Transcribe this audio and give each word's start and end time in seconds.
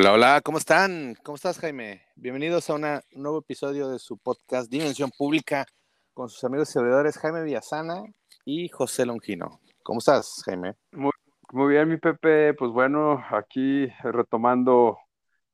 Hola, 0.00 0.12
hola, 0.12 0.40
¿cómo 0.44 0.58
están? 0.58 1.16
¿Cómo 1.24 1.34
estás, 1.34 1.58
Jaime? 1.58 2.02
Bienvenidos 2.14 2.70
a 2.70 2.74
un 2.74 2.82
nuevo 3.16 3.40
episodio 3.40 3.88
de 3.88 3.98
su 3.98 4.16
podcast 4.16 4.70
Dimensión 4.70 5.10
Pública 5.10 5.66
con 6.14 6.28
sus 6.28 6.44
amigos 6.44 6.70
y 6.70 6.74
servidores 6.74 7.18
Jaime 7.18 7.42
Villasana 7.42 8.04
y 8.44 8.68
José 8.68 9.04
Longino. 9.06 9.58
¿Cómo 9.82 9.98
estás, 9.98 10.40
Jaime? 10.44 10.76
Muy, 10.92 11.10
muy 11.50 11.72
bien, 11.72 11.88
mi 11.88 11.96
Pepe. 11.96 12.54
Pues 12.54 12.70
bueno, 12.70 13.20
aquí 13.32 13.88
retomando 14.04 14.98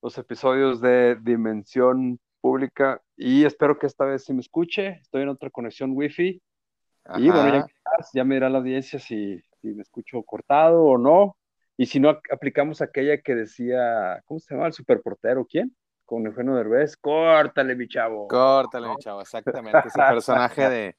los 0.03 0.19
episodios 0.19 0.79
de 0.83 1.17
Dimensión 1.23 2.21
Pública 2.43 3.01
y 3.17 3.47
espero 3.47 3.79
que 3.79 3.87
esta 3.87 4.05
vez 4.05 4.27
se 4.27 4.35
me 4.35 4.41
escuche. 4.41 4.99
Estoy 5.01 5.23
en 5.23 5.31
otra 5.31 5.49
conexión 5.49 5.93
Wi-Fi. 5.95 6.43
Y 7.17 7.31
bueno, 7.31 7.51
ya, 7.51 7.67
ya 8.13 8.25
me 8.25 8.35
dirá 8.35 8.51
la 8.51 8.59
audiencia 8.59 8.99
si, 8.99 9.41
si 9.63 9.69
me 9.69 9.81
escucho 9.81 10.23
cortado 10.23 10.85
o 10.85 10.99
no. 10.99 11.35
Y 11.77 11.87
si 11.87 11.99
no 12.01 12.11
aplicamos 12.31 12.81
aquella 12.81 13.21
que 13.21 13.35
decía, 13.35 14.23
¿cómo 14.27 14.39
se 14.41 14.55
llama? 14.55 14.67
El 14.69 14.73
superportero, 14.73 15.45
¿quién? 15.45 15.75
Con 16.05 16.27
Eugenio 16.27 16.55
Derbez, 16.55 16.97
córtale, 16.97 17.75
mi 17.75 17.89
chavo. 17.89 18.29
Córtale, 18.29 18.89
mi 18.89 18.97
chavo, 18.97 19.21
exactamente. 19.21 19.89
Ese 19.89 19.99
personaje 19.99 20.69
de 20.69 20.97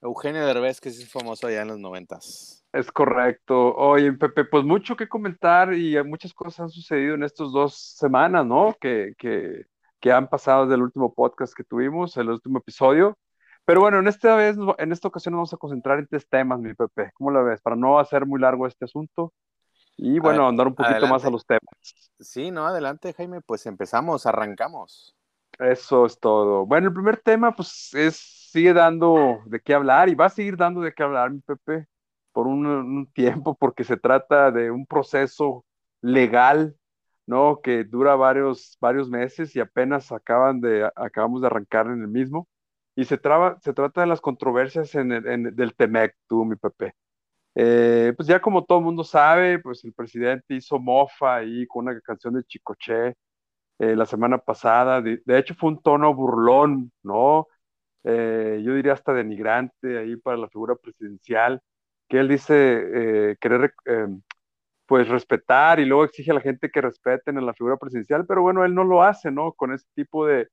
Eugenio 0.00 0.44
Derbez 0.46 0.80
que 0.80 0.90
es 0.90 1.10
famoso 1.10 1.46
allá 1.46 1.62
en 1.62 1.68
los 1.68 1.78
noventas. 1.78 2.64
Es 2.72 2.92
correcto. 2.92 3.74
Oye, 3.74 4.12
Pepe, 4.12 4.44
pues 4.44 4.64
mucho 4.64 4.96
que 4.96 5.08
comentar 5.08 5.72
y 5.72 6.02
muchas 6.04 6.34
cosas 6.34 6.60
han 6.60 6.70
sucedido 6.70 7.14
en 7.14 7.22
estas 7.22 7.50
dos 7.50 7.74
semanas, 7.74 8.44
¿no? 8.44 8.76
Que, 8.80 9.14
que, 9.16 9.64
que 10.00 10.12
han 10.12 10.28
pasado 10.28 10.64
desde 10.64 10.74
el 10.74 10.82
último 10.82 11.14
podcast 11.14 11.54
que 11.54 11.64
tuvimos, 11.64 12.16
el 12.16 12.28
último 12.28 12.58
episodio. 12.58 13.16
Pero 13.64 13.80
bueno, 13.80 13.98
en 13.98 14.08
esta 14.08 14.34
vez, 14.36 14.56
en 14.78 14.92
esta 14.92 15.08
ocasión 15.08 15.32
nos 15.32 15.38
vamos 15.38 15.54
a 15.54 15.58
concentrar 15.58 15.98
en 15.98 16.06
tres 16.06 16.28
temas, 16.28 16.58
mi 16.58 16.74
Pepe. 16.74 17.10
¿Cómo 17.14 17.30
lo 17.30 17.44
ves? 17.44 17.60
Para 17.60 17.76
no 17.76 17.98
hacer 17.98 18.24
muy 18.24 18.40
largo 18.40 18.66
este 18.66 18.84
asunto. 18.84 19.32
Y 20.00 20.20
bueno, 20.20 20.46
andar 20.46 20.68
un 20.68 20.76
poquito 20.76 21.08
más 21.08 21.24
a 21.24 21.30
los 21.30 21.44
temas. 21.44 21.60
Sí, 22.20 22.52
no, 22.52 22.64
adelante, 22.66 23.12
Jaime, 23.12 23.40
pues 23.40 23.66
empezamos, 23.66 24.26
arrancamos. 24.26 25.16
Eso 25.58 26.06
es 26.06 26.20
todo. 26.20 26.64
Bueno, 26.66 26.86
el 26.86 26.94
primer 26.94 27.16
tema, 27.16 27.54
pues, 27.54 27.92
es, 27.94 28.16
sigue 28.16 28.72
dando 28.72 29.40
de 29.46 29.60
qué 29.60 29.74
hablar 29.74 30.08
y 30.08 30.14
va 30.14 30.26
a 30.26 30.30
seguir 30.30 30.56
dando 30.56 30.80
de 30.82 30.92
qué 30.94 31.02
hablar, 31.02 31.32
mi 31.32 31.40
Pepe, 31.40 31.88
por 32.30 32.46
un, 32.46 33.10
tiempo, 33.12 33.56
porque 33.56 33.82
se 33.82 33.96
trata 33.96 34.52
de 34.52 34.70
un 34.70 34.86
proceso 34.86 35.64
legal, 36.00 36.76
¿no? 37.26 37.60
Que 37.60 37.82
dura 37.82 38.14
varios, 38.14 38.78
varios 38.80 39.10
meses 39.10 39.56
y 39.56 39.60
apenas 39.60 40.12
acaban 40.12 40.60
de, 40.60 40.88
acabamos 40.94 41.40
de 41.40 41.48
arrancar 41.48 41.86
en 41.88 42.02
el 42.02 42.08
mismo. 42.08 42.46
Y 42.94 43.04
se, 43.04 43.18
traba, 43.18 43.58
se 43.62 43.72
trata 43.72 44.02
de 44.02 44.06
las 44.06 44.20
controversias 44.20 44.94
en 44.94 45.10
el, 45.10 45.56
del 45.56 45.74
TEMEC, 45.74 46.14
tú, 46.28 46.44
mi 46.44 46.54
Pepe. 46.54 46.94
Eh, 47.60 48.12
pues 48.16 48.28
ya 48.28 48.40
como 48.40 48.64
todo 48.64 48.78
el 48.78 48.84
mundo 48.84 49.02
sabe, 49.02 49.58
pues 49.58 49.84
el 49.84 49.92
presidente 49.92 50.54
hizo 50.54 50.78
mofa 50.78 51.36
ahí 51.36 51.66
con 51.66 51.88
una 51.88 52.00
canción 52.00 52.34
de 52.34 52.44
Chicoche 52.44 53.16
eh, 53.78 53.96
la 53.96 54.06
semana 54.06 54.38
pasada. 54.38 55.02
De, 55.02 55.20
hecho 55.38 55.54
fue 55.56 55.70
un 55.70 55.82
tono 55.82 56.14
burlón, 56.14 56.92
¿no? 57.02 57.48
Eh, 58.04 58.62
yo 58.64 58.74
diría 58.74 58.92
hasta 58.94 59.12
denigrante 59.14 59.98
ahí 59.98 60.16
para 60.16 60.36
la 60.36 60.48
figura 60.48 60.76
presidencial, 60.76 61.60
que 62.08 62.20
él 62.20 62.28
dice 62.28 63.36
querer 63.40 63.74
pues 64.86 65.08
respetar 65.08 65.80
y 65.80 65.86
luego 65.86 66.04
exige 66.04 66.30
a 66.32 66.34
la 66.34 66.40
gente 66.40 66.70
que 66.70 66.80
respeten 66.80 67.38
a 67.38 67.42
la 67.42 67.54
figura 67.54 67.76
presidencial, 67.76 68.26
pero 68.26 68.42
bueno, 68.42 68.64
él 68.64 68.74
no 68.74 68.84
lo 68.84 69.02
hace, 69.02 69.30
¿no? 69.32 69.52
Con 69.52 69.72
ese 69.72 69.86
tipo 69.94 70.26
de, 70.26 70.48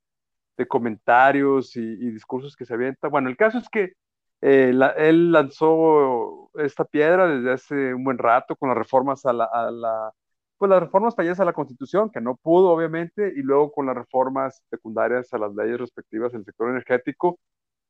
de 0.57 0.67
comentarios 0.67 1.75
y, 1.75 1.81
y, 1.81 2.11
discursos 2.11 2.55
que 2.55 2.65
se 2.65 2.73
avienta. 2.73 3.09
Bueno, 3.09 3.29
el 3.29 3.37
caso 3.37 3.59
es 3.59 3.69
que 3.69 3.93
eh, 4.41 4.73
él 4.97 5.31
lanzó 5.31 6.51
esta 6.55 6.85
piedra 6.85 7.27
desde 7.27 7.51
hace 7.51 7.93
un 7.93 8.03
buen 8.03 8.17
rato 8.17 8.55
con 8.55 8.69
las 8.69 8.77
reformas 8.77 9.25
a 9.25 9.33
la, 9.33 10.11
pues 10.57 10.69
las 10.69 10.81
reformas 10.81 11.15
fallidas 11.15 11.39
a 11.39 11.45
la 11.45 11.53
Constitución, 11.53 12.09
que 12.11 12.21
no 12.21 12.35
pudo, 12.37 12.69
obviamente, 12.69 13.33
y 13.35 13.41
luego 13.41 13.71
con 13.71 13.85
las 13.85 13.95
reformas 13.95 14.63
secundarias 14.69 15.33
a 15.33 15.37
las 15.37 15.53
leyes 15.55 15.79
respectivas 15.79 16.31
del 16.31 16.45
sector 16.45 16.69
energético, 16.69 17.39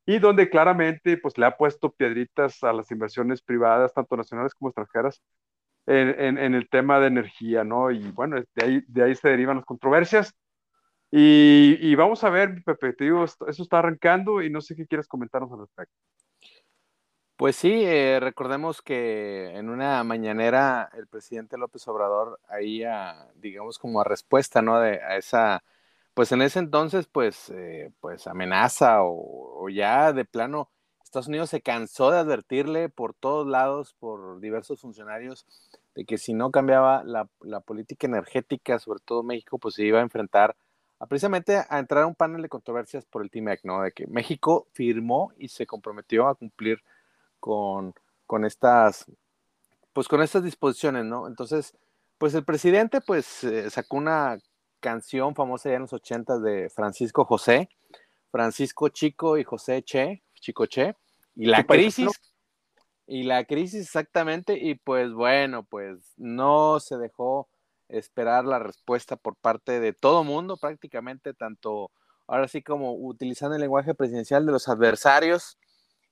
y 0.06 0.18
donde 0.18 0.48
claramente 0.50 1.18
pues, 1.18 1.36
le 1.38 1.46
ha 1.46 1.56
puesto 1.56 1.92
piedritas 1.92 2.62
a 2.64 2.72
las 2.72 2.90
inversiones 2.90 3.42
privadas, 3.42 3.92
tanto 3.94 4.16
nacionales 4.16 4.54
como 4.54 4.70
extranjeras, 4.70 5.20
en, 5.86 6.54
el 6.54 6.68
tema 6.68 6.98
de 7.00 7.06
energía, 7.08 7.64
¿no? 7.64 7.90
Y 7.90 8.10
bueno, 8.10 8.36
de 8.54 8.64
ahí, 8.64 8.82
de 8.88 9.04
ahí 9.04 9.14
se 9.14 9.28
derivan 9.28 9.56
las 9.58 9.64
controversias. 9.64 10.34
Y, 11.10 11.94
vamos 11.94 12.24
a 12.24 12.30
ver, 12.30 12.62
Pepe, 12.64 12.92
te 12.92 13.04
digo, 13.04 13.24
eso 13.24 13.46
está 13.48 13.78
arrancando 13.78 14.42
y 14.42 14.50
no 14.50 14.60
sé 14.60 14.74
qué 14.76 14.86
quieres 14.86 15.06
comentarnos 15.06 15.52
al 15.52 15.60
respecto. 15.60 15.94
Pues 17.36 17.56
sí, 17.56 17.84
eh, 17.84 18.18
recordemos 18.18 18.80
que 18.80 19.50
en 19.56 19.68
una 19.68 20.02
mañanera 20.04 20.88
el 20.94 21.06
presidente 21.06 21.58
López 21.58 21.86
Obrador 21.86 22.40
ahí, 22.48 22.82
digamos 23.34 23.78
como 23.78 24.00
a 24.00 24.04
respuesta, 24.04 24.62
¿no? 24.62 24.80
De, 24.80 25.02
a 25.02 25.18
esa, 25.18 25.62
pues 26.14 26.32
en 26.32 26.40
ese 26.40 26.60
entonces, 26.60 27.06
pues, 27.06 27.50
eh, 27.50 27.92
pues 28.00 28.26
amenaza 28.26 29.00
o, 29.02 29.68
ya 29.68 30.14
de 30.14 30.24
plano, 30.24 30.70
Estados 31.04 31.28
Unidos 31.28 31.50
se 31.50 31.60
cansó 31.60 32.10
de 32.10 32.18
advertirle 32.18 32.88
por 32.88 33.12
todos 33.14 33.46
lados, 33.46 33.94
por 33.98 34.40
diversos 34.40 34.80
funcionarios, 34.80 35.46
de 35.94 36.06
que 36.06 36.16
si 36.18 36.32
no 36.32 36.50
cambiaba 36.50 37.04
la, 37.04 37.28
política 37.60 38.06
energética, 38.06 38.78
sobre 38.78 39.00
todo 39.00 39.22
México, 39.22 39.58
pues 39.58 39.74
se 39.74 39.84
iba 39.84 39.98
a 39.98 40.02
enfrentar 40.02 40.56
a 40.98 41.06
precisamente 41.06 41.62
a 41.68 41.78
entrar 41.78 42.04
a 42.04 42.06
un 42.06 42.14
panel 42.14 42.40
de 42.42 42.48
controversias 42.48 43.04
por 43.04 43.22
el 43.22 43.30
TMEC, 43.30 43.60
¿no? 43.64 43.82
De 43.82 43.92
que 43.92 44.06
México 44.06 44.68
firmó 44.72 45.32
y 45.38 45.48
se 45.48 45.66
comprometió 45.66 46.28
a 46.28 46.34
cumplir 46.34 46.82
con, 47.40 47.94
con 48.26 48.44
estas, 48.44 49.06
pues 49.92 50.08
con 50.08 50.22
estas 50.22 50.42
disposiciones, 50.42 51.04
¿no? 51.04 51.26
Entonces, 51.26 51.76
pues 52.18 52.34
el 52.34 52.44
presidente 52.44 53.00
pues 53.00 53.44
eh, 53.44 53.70
sacó 53.70 53.96
una 53.96 54.38
canción 54.80 55.34
famosa 55.34 55.70
ya 55.70 55.76
en 55.76 55.82
los 55.82 55.92
ochentas 55.92 56.42
de 56.42 56.70
Francisco 56.70 57.24
José, 57.24 57.68
Francisco 58.30 58.88
Chico 58.88 59.38
y 59.38 59.44
José 59.44 59.82
Che, 59.82 60.22
Chico 60.34 60.66
Che, 60.66 60.96
y 61.34 61.46
la 61.46 61.64
crisis, 61.64 62.10
y 63.06 63.24
la 63.24 63.44
crisis 63.44 63.82
exactamente, 63.82 64.58
y 64.58 64.74
pues 64.74 65.12
bueno, 65.12 65.64
pues 65.64 66.12
no 66.16 66.80
se 66.80 66.96
dejó 66.96 67.48
esperar 67.88 68.44
la 68.44 68.58
respuesta 68.58 69.16
por 69.16 69.36
parte 69.36 69.80
de 69.80 69.92
todo 69.92 70.24
mundo 70.24 70.56
prácticamente, 70.56 71.34
tanto 71.34 71.90
ahora 72.26 72.48
sí 72.48 72.62
como 72.62 72.94
utilizando 72.94 73.54
el 73.54 73.62
lenguaje 73.62 73.94
presidencial 73.94 74.44
de 74.44 74.52
los 74.52 74.68
adversarios, 74.68 75.58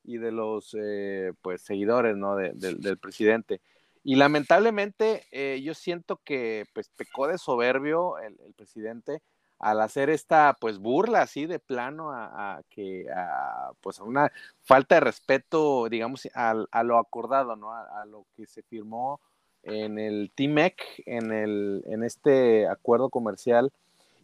y 0.05 0.19
de 0.19 0.33
los 0.33 0.77
eh, 0.79 1.33
pues 1.43 1.63
seguidores 1.63 2.17
¿no? 2.17 2.37
del 2.37 2.99
presidente. 2.99 3.61
Y 4.05 4.17
lamentablemente 4.17 5.25
eh, 5.33 5.61
yo 5.63 5.73
siento 5.73 6.21
que 6.23 6.67
pues 6.75 6.91
pecó 6.91 7.27
de 7.27 7.39
soberbio 7.39 8.19
el, 8.19 8.37
presidente 8.55 9.23
al 9.59 9.81
hacer 9.81 10.11
esta 10.11 10.55
pues 10.61 10.79
burla 10.79 11.23
así 11.23 11.47
de 11.47 11.59
plano 11.59 12.13
a, 12.13 12.61
que 12.69 13.07
a, 13.11 13.73
pues 13.81 13.99
a 14.01 14.05
una 14.05 14.31
falta 14.63 14.97
de 14.97 15.01
respeto 15.01 15.89
digamos 15.89 16.29
a, 16.35 16.83
lo 16.83 16.99
acordado 16.99 17.57
no 17.57 17.73
a, 17.73 18.05
lo 18.05 18.27
que 18.37 18.47
se 18.47 18.63
firmó 18.63 19.21
en 19.63 19.99
el 19.99 20.31
TIMEC 20.35 20.83
en 21.07 21.33
el 21.33 21.83
en 21.87 22.03
este 22.03 22.69
acuerdo 22.69 23.09
comercial 23.09 23.73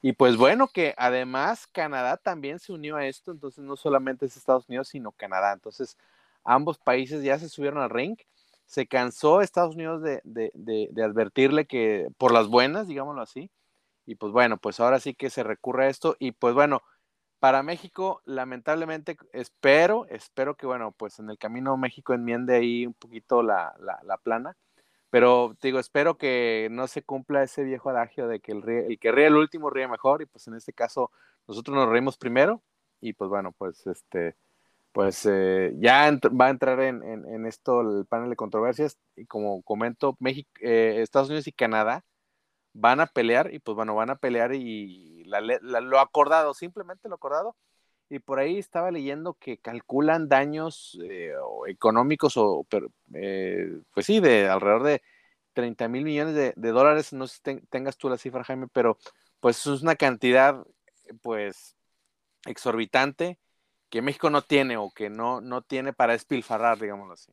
y 0.02 0.12
pues 0.14 0.36
bueno, 0.36 0.68
que 0.68 0.94
además 0.96 1.66
Canadá 1.66 2.16
también 2.16 2.58
se 2.58 2.72
unió 2.72 2.96
a 2.96 3.06
esto, 3.06 3.32
entonces 3.32 3.64
no 3.64 3.76
solamente 3.76 4.26
es 4.26 4.36
Estados 4.36 4.68
Unidos, 4.68 4.88
sino 4.88 5.12
Canadá. 5.12 5.52
Entonces 5.52 5.98
ambos 6.44 6.78
países 6.78 7.22
ya 7.22 7.38
se 7.38 7.48
subieron 7.48 7.82
al 7.82 7.90
ring. 7.90 8.16
Se 8.64 8.86
cansó 8.86 9.40
Estados 9.42 9.74
Unidos 9.74 10.02
de, 10.02 10.22
de, 10.24 11.02
advertirle 11.04 11.66
que 11.66 12.08
por 12.18 12.32
las 12.32 12.48
buenas, 12.48 12.88
digámoslo 12.88 13.20
así. 13.22 13.50
Y 14.06 14.14
pues 14.16 14.32
bueno, 14.32 14.58
pues 14.58 14.80
ahora 14.80 15.00
sí 15.00 15.14
que 15.14 15.30
se 15.30 15.42
recurre 15.42 15.86
a 15.86 15.88
esto. 15.90 16.16
Y 16.18 16.32
pues 16.32 16.54
bueno, 16.54 16.82
para 17.40 17.62
México, 17.62 18.22
lamentablemente, 18.24 19.16
espero, 19.32 20.06
espero 20.10 20.56
que 20.56 20.66
bueno, 20.66 20.92
pues 20.92 21.18
en 21.18 21.30
el 21.30 21.38
camino 21.38 21.76
México 21.76 22.14
enmiende 22.14 22.56
ahí 22.56 22.86
un 22.86 22.94
poquito 22.94 23.42
la, 23.42 23.74
la, 23.80 24.00
la 24.04 24.16
plana 24.18 24.56
pero 25.10 25.56
digo, 25.60 25.78
espero 25.78 26.16
que 26.16 26.68
no 26.70 26.86
se 26.86 27.02
cumpla 27.02 27.42
ese 27.42 27.64
viejo 27.64 27.90
adagio 27.90 28.28
de 28.28 28.40
que 28.40 28.52
el, 28.52 28.68
el 28.68 28.98
que 28.98 29.12
ríe 29.12 29.26
el 29.26 29.36
último 29.36 29.70
ríe 29.70 29.88
mejor, 29.88 30.22
y 30.22 30.26
pues 30.26 30.46
en 30.46 30.54
este 30.54 30.72
caso 30.72 31.10
nosotros 31.48 31.76
nos 31.76 31.88
reímos 31.88 32.16
primero, 32.16 32.62
y 33.00 33.12
pues 33.12 33.28
bueno, 33.28 33.52
pues 33.52 33.86
este, 33.86 34.36
pues 34.92 35.26
eh, 35.26 35.74
ya 35.78 36.10
va 36.28 36.46
a 36.46 36.50
entrar 36.50 36.80
en, 36.80 37.02
en, 37.04 37.46
esto 37.46 37.80
el 37.80 38.06
panel 38.06 38.30
de 38.30 38.36
controversias, 38.36 38.98
y 39.16 39.26
como 39.26 39.62
comento, 39.62 40.16
México, 40.20 40.50
eh, 40.60 41.00
Estados 41.00 41.28
Unidos 41.28 41.46
y 41.48 41.52
Canadá 41.52 42.04
van 42.72 43.00
a 43.00 43.06
pelear, 43.06 43.52
y 43.52 43.58
pues 43.58 43.74
bueno, 43.76 43.94
van 43.94 44.10
a 44.10 44.16
pelear 44.16 44.54
y 44.54 45.24
lo 45.24 45.98
acordado, 45.98 46.54
simplemente 46.54 47.08
lo 47.08 47.16
acordado, 47.16 47.56
y 48.10 48.18
por 48.18 48.40
ahí 48.40 48.58
estaba 48.58 48.90
leyendo 48.90 49.34
que 49.34 49.58
calculan 49.58 50.28
daños 50.28 50.98
eh, 51.04 51.32
económicos 51.68 52.36
o, 52.36 52.66
eh, 53.14 53.80
pues 53.94 54.04
sí, 54.04 54.18
de 54.18 54.48
alrededor 54.48 54.82
de 54.82 55.02
30 55.52 55.88
mil 55.88 56.04
millones 56.04 56.34
de, 56.34 56.52
dólares, 56.72 57.12
no 57.12 57.28
sé 57.28 57.36
si 57.36 57.60
tengas 57.68 57.96
tú 57.96 58.08
la 58.08 58.18
cifra, 58.18 58.42
Jaime, 58.42 58.66
pero 58.72 58.98
pues 59.38 59.64
es 59.64 59.82
una 59.82 59.94
cantidad 59.94 60.64
pues 61.22 61.76
exorbitante 62.46 63.38
que 63.88 64.02
México 64.02 64.28
no 64.28 64.42
tiene 64.42 64.76
o 64.76 64.90
que 64.90 65.08
no, 65.08 65.40
no 65.40 65.62
tiene 65.62 65.92
para 65.92 66.12
despilfarrar, 66.12 66.78
digámoslo 66.78 67.14
así. 67.14 67.32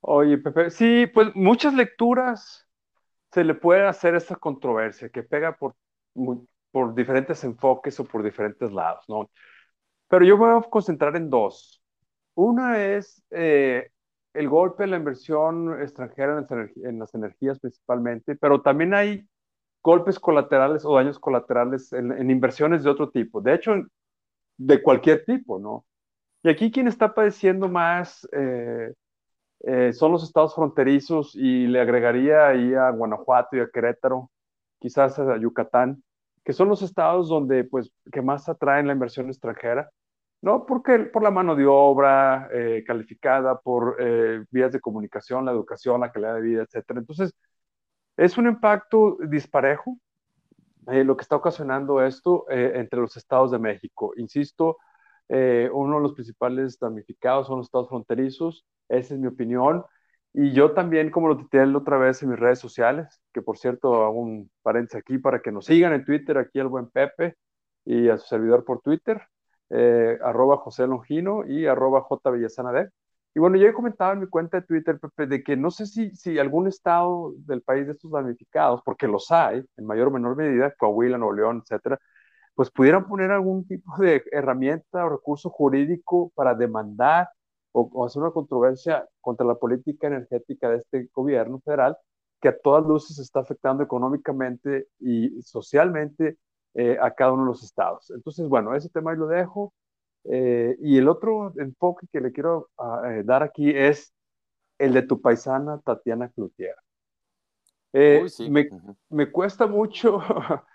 Oye, 0.00 0.38
Pepe, 0.38 0.70
sí, 0.70 1.06
pues 1.06 1.34
muchas 1.34 1.74
lecturas 1.74 2.66
se 3.30 3.44
le 3.44 3.54
puede 3.54 3.86
hacer 3.86 4.14
esta 4.14 4.36
controversia 4.36 5.10
que 5.10 5.22
pega 5.22 5.54
por, 5.54 5.76
por 6.70 6.94
diferentes 6.94 7.44
enfoques 7.44 8.00
o 8.00 8.04
por 8.04 8.22
diferentes 8.22 8.72
lados, 8.72 9.04
¿no? 9.06 9.30
Pero 10.10 10.24
yo 10.24 10.36
voy 10.36 10.50
a 10.50 10.68
concentrar 10.68 11.14
en 11.14 11.30
dos. 11.30 11.80
Una 12.34 12.84
es 12.84 13.22
eh, 13.30 13.90
el 14.34 14.48
golpe 14.48 14.82
de 14.82 14.88
la 14.88 14.96
inversión 14.96 15.80
extranjera 15.80 16.44
en 16.82 16.98
las, 16.98 17.14
energías 17.14 17.60
principalmente, 17.60 18.34
pero 18.34 18.60
también 18.60 18.92
hay 18.92 19.24
golpes 19.82 20.18
colaterales 20.18 20.84
o 20.84 20.96
daños 20.96 21.20
colaterales 21.20 21.92
en, 21.92 22.28
inversiones 22.28 22.82
de 22.82 22.90
otro 22.90 23.10
tipo. 23.10 23.40
De 23.40 23.54
hecho, 23.54 23.74
de 24.58 24.82
cualquier 24.82 25.24
tipo, 25.24 25.60
¿no? 25.60 25.86
Y 26.42 26.50
aquí 26.50 26.72
quien 26.72 26.88
está 26.88 27.14
padeciendo 27.14 27.68
más 27.68 28.26
eh, 28.32 28.92
eh, 29.60 29.92
son 29.92 30.10
los 30.10 30.24
estados 30.24 30.56
fronterizos 30.56 31.36
y 31.36 31.68
le 31.68 31.80
agregaría 31.80 32.48
ahí 32.48 32.74
a 32.74 32.90
Guanajuato 32.90 33.56
y 33.56 33.60
a 33.60 33.70
Querétaro, 33.70 34.28
quizás 34.80 35.18
a 35.20 35.36
Yucatán, 35.36 36.02
que 36.44 36.52
son 36.52 36.68
los 36.68 36.82
estados 36.82 37.28
donde, 37.28 37.62
pues, 37.64 37.92
que 38.10 38.22
más 38.22 38.48
atraen 38.48 38.88
la 38.88 38.94
inversión 38.94 39.28
extranjera, 39.28 39.90
¿no? 40.42 40.66
Porque 40.66 40.98
por 41.00 41.22
la 41.22 41.30
mano 41.30 41.54
de 41.54 41.66
obra 41.66 42.48
eh, 42.52 42.84
calificada, 42.86 43.60
por 43.60 43.96
eh, 44.00 44.44
vías 44.50 44.72
de 44.72 44.80
comunicación, 44.80 45.44
la 45.44 45.52
educación, 45.52 46.00
la 46.00 46.12
calidad 46.12 46.34
de 46.34 46.40
vida, 46.42 46.62
etcétera. 46.62 47.00
Entonces, 47.00 47.34
es 48.16 48.38
un 48.38 48.46
impacto 48.48 49.18
disparejo 49.28 49.98
lo 50.86 51.16
que 51.16 51.22
está 51.22 51.36
ocasionando 51.36 52.02
esto 52.04 52.46
entre 52.50 53.00
los 53.00 53.16
estados 53.16 53.52
de 53.52 53.58
México. 53.58 54.12
Insisto, 54.16 54.78
uno 55.28 55.96
de 55.96 56.02
los 56.02 56.14
principales 56.14 56.78
damnificados 56.78 57.46
son 57.46 57.58
los 57.58 57.66
estados 57.66 57.88
fronterizos, 57.88 58.66
esa 58.88 59.14
es 59.14 59.20
mi 59.20 59.28
opinión. 59.28 59.84
Y 60.32 60.52
yo 60.52 60.72
también, 60.72 61.10
como 61.10 61.28
lo 61.28 61.36
tité 61.36 61.62
otra 61.62 61.98
vez 61.98 62.22
en 62.22 62.30
mis 62.30 62.38
redes 62.38 62.58
sociales, 62.60 63.20
que 63.32 63.42
por 63.42 63.58
cierto 63.58 64.04
hago 64.04 64.20
un 64.20 64.50
paréntesis 64.62 65.00
aquí 65.00 65.18
para 65.18 65.40
que 65.42 65.50
nos 65.52 65.66
sigan 65.66 65.92
en 65.92 66.04
Twitter, 66.04 66.38
aquí 66.38 66.60
al 66.60 66.68
buen 66.68 66.88
Pepe 66.88 67.36
y 67.84 68.08
a 68.08 68.18
su 68.18 68.26
servidor 68.28 68.64
por 68.64 68.80
Twitter, 68.80 69.20
eh, 69.70 70.18
arroba 70.22 70.58
José 70.58 70.86
Longino 70.86 71.46
y 71.46 71.66
arroba 71.66 72.02
J. 72.02 72.20
Y 73.34 73.38
bueno, 73.38 73.56
yo 73.56 73.68
he 73.68 73.72
comentado 73.72 74.12
en 74.12 74.20
mi 74.20 74.26
cuenta 74.26 74.60
de 74.60 74.66
Twitter, 74.66 74.98
de 75.16 75.42
que 75.44 75.56
no 75.56 75.70
sé 75.70 75.86
si, 75.86 76.10
si 76.16 76.38
algún 76.38 76.66
estado 76.66 77.32
del 77.38 77.62
país 77.62 77.86
de 77.86 77.92
estos 77.92 78.10
damnificados, 78.10 78.82
porque 78.84 79.06
los 79.06 79.30
hay, 79.30 79.64
en 79.76 79.86
mayor 79.86 80.08
o 80.08 80.10
menor 80.10 80.36
medida, 80.36 80.74
Coahuila, 80.76 81.16
Nuevo 81.18 81.34
León, 81.34 81.62
etcétera, 81.62 81.98
pues 82.54 82.70
pudieran 82.70 83.06
poner 83.08 83.30
algún 83.30 83.66
tipo 83.66 83.96
de 83.98 84.24
herramienta 84.32 85.04
o 85.06 85.08
recurso 85.08 85.50
jurídico 85.50 86.32
para 86.34 86.54
demandar 86.54 87.28
o, 87.72 88.04
hacer 88.04 88.22
una 88.22 88.32
controversia 88.32 89.06
contra 89.20 89.46
la 89.46 89.54
política 89.54 90.08
energética 90.08 90.68
de 90.70 90.78
este 90.78 91.08
gobierno 91.14 91.60
federal 91.64 91.96
que 92.40 92.48
a 92.48 92.58
todas 92.58 92.84
luces 92.86 93.18
está 93.18 93.40
afectando 93.40 93.82
económicamente 93.82 94.88
y 94.98 95.40
socialmente 95.42 96.38
eh, 96.74 96.96
a 97.00 97.10
cada 97.12 97.32
uno 97.32 97.44
de 97.44 97.48
los 97.48 97.62
estados. 97.62 98.10
Entonces, 98.10 98.48
bueno, 98.48 98.74
ese 98.74 98.88
tema 98.88 99.12
ahí 99.12 99.16
lo 99.16 99.26
dejo. 99.26 99.72
Eh, 100.24 100.76
y 100.80 100.98
el 100.98 101.08
otro 101.08 101.52
enfoque 101.56 102.06
que 102.12 102.20
le 102.20 102.32
quiero 102.32 102.68
ah, 102.78 103.02
eh, 103.06 103.22
dar 103.24 103.42
aquí 103.42 103.70
es 103.70 104.12
el 104.78 104.92
de 104.92 105.02
tu 105.02 105.20
paisana 105.20 105.80
Tatiana 105.80 106.28
Cloutier. 106.28 106.74
me, 107.92 108.68
me, 109.08 109.30
cuesta 109.32 109.66
mucho, 109.66 110.20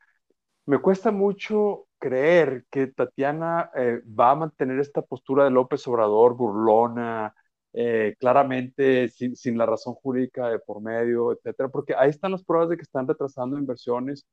me 0.65 0.79
cuesta 0.79 1.11
mucho 1.11 1.87
creer 1.99 2.65
que 2.69 2.87
Tatiana 2.87 3.71
va 4.19 4.31
a 4.31 4.35
mantener 4.35 4.79
esta 4.79 5.01
postura 5.01 5.45
de 5.45 5.51
López 5.51 5.87
Obrador 5.87 6.35
burlona, 6.35 7.33
eh, 7.77 8.15
claramente 8.19 9.09
sin, 9.09 9.57
la 9.57 9.65
razón 9.65 9.95
jurídica 9.95 10.47
de 10.47 10.59
por 10.59 10.81
medio, 10.81 11.33
etcétera, 11.33 11.67
porque 11.67 11.93
ahí 11.93 12.09
están 12.09 12.31
las 12.31 12.41
pruebas 12.41 12.69
de 12.69 12.77
que 12.77 12.83
están 12.83 13.05
retrasando 13.05 13.57
inversiones 13.57 14.25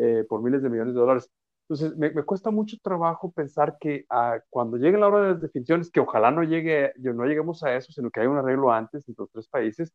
eh, 0.00 0.24
por 0.28 0.42
miles 0.42 0.62
de 0.62 0.70
millones 0.70 0.94
de 0.94 1.00
dólares. 1.00 1.30
Entonces, 1.68 1.96
me, 1.96 2.12
cuesta 2.24 2.50
mucho 2.50 2.76
trabajo 2.82 3.30
pensar 3.32 3.76
que 3.80 4.04
ah, 4.10 4.40
cuando 4.50 4.76
llegue 4.76 4.98
la 4.98 5.08
hora 5.08 5.22
de 5.22 5.32
las 5.34 5.40
definiciones, 5.40 5.90
que 5.90 6.00
ojalá 6.00 6.30
no, 6.30 6.42
llegue, 6.42 6.92
no 6.98 7.24
lleguemos 7.26 7.62
a 7.62 7.74
eso, 7.76 7.92
sino 7.92 8.10
que 8.10 8.20
haya 8.20 8.30
un 8.30 8.38
arreglo 8.38 8.72
antes 8.72 9.08
entre 9.08 9.22
los 9.22 9.30
tres 9.30 9.48
países, 9.48 9.92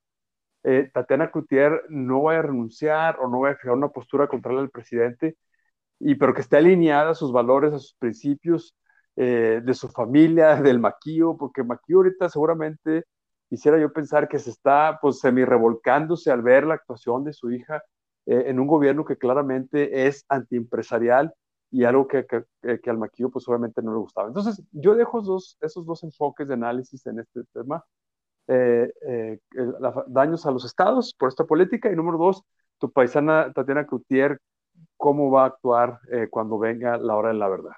Tatiana 0.94 1.30
Cloutier 1.30 1.84
no 1.90 2.24
vaya 2.24 2.40
a 2.40 2.42
renunciar 2.44 3.20
o 3.20 3.28
no 3.30 3.42
vaya 3.42 3.54
a 3.54 3.58
fijar 3.58 3.76
una 3.76 3.90
postura 3.90 4.28
contraria 4.28 4.62
al 4.62 4.72
presidente, 4.72 5.38
y 6.00 6.16
pero 6.16 6.34
que 6.34 6.42
esté 6.42 6.58
alineada 6.58 7.12
a 7.12 7.16
sus 7.16 7.32
valores, 7.32 7.74
a 7.74 7.80
sus 7.80 7.96
principios, 7.96 8.76
eh, 9.18 9.62
de 9.64 9.74
su 9.74 9.88
familia, 9.90 10.56
del 10.62 10.80
maquillo, 10.80 11.38
porque 11.38 11.64
maquillo 11.64 12.00
ahorita 12.00 12.30
seguramente 12.30 13.06
quisiera 13.50 13.80
yo 13.80 13.92
pensar 13.94 14.28
que 14.28 14.40
se 14.40 14.50
está 14.50 15.00
pues 15.02 15.20
semi 15.20 15.46
revolcándose 15.46 16.32
al 16.32 16.42
ver 16.42 16.66
la 16.66 16.76
actuación 16.76 17.24
de 17.24 17.34
su 17.34 17.52
hija 17.52 17.82
eh, 18.26 18.46
en 18.48 18.60
un 18.60 18.68
gobierno 18.68 19.06
que 19.06 19.18
claramente 19.18 20.08
es 20.08 20.26
antiempresarial 20.30 21.34
y 21.72 21.84
algo 21.84 22.08
que, 22.08 22.26
que, 22.26 22.90
al 22.90 22.98
maquillo 22.98 23.30
pues 23.30 23.48
obviamente 23.48 23.82
no 23.82 23.92
le 23.92 24.00
gustaba. 24.00 24.28
Entonces 24.28 24.64
yo 24.72 24.96
dejo 24.96 25.20
esos, 25.62 25.86
dos 25.86 26.04
enfoques 26.04 26.48
de 26.48 26.54
análisis 26.54 27.06
en 27.06 27.20
este 27.20 27.44
tema. 27.54 27.84
Eh, 28.48 29.40
daños 30.08 30.46
a 30.46 30.52
los 30.52 30.64
estados 30.66 31.14
por 31.14 31.30
esta 31.30 31.46
política 31.46 31.92
y 31.92 31.96
número 31.96 32.18
dos, 32.18 32.44
tu 32.78 32.92
paisana 32.92 33.52
Tatiana 33.54 33.88
Cloutier 33.88 34.40
cómo 34.98 35.32
va 35.32 35.44
a 35.44 35.48
actuar 35.48 36.00
eh, 36.12 36.28
cuando 36.30 36.58
venga 36.58 36.98
la 36.98 37.16
hora 37.16 37.30
de 37.30 37.36
la 37.36 37.48
verdad. 37.48 37.74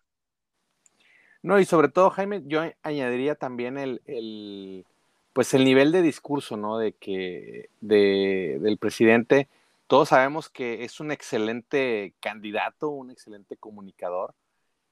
No, 1.44 1.60
y 1.60 1.66
sobre 1.66 1.90
todo, 1.90 2.10
Jaime, 2.10 2.44
yo 2.46 2.62
añadiría 2.82 3.36
también 3.36 3.78
el, 3.78 4.86
pues 5.34 5.54
el 5.54 5.64
nivel 5.64 5.92
de 5.92 6.02
discurso, 6.02 6.58
¿no? 6.58 6.78
De 6.78 6.94
que 6.94 7.70
del 7.80 8.78
presidente, 8.80 9.48
todos 9.88 10.10
sabemos 10.10 10.50
que 10.50 10.84
es 10.84 11.00
un 11.00 11.12
excelente 11.12 12.14
candidato, 12.20 12.90
un 12.90 13.12
excelente 13.12 13.58
comunicador, 13.58 14.36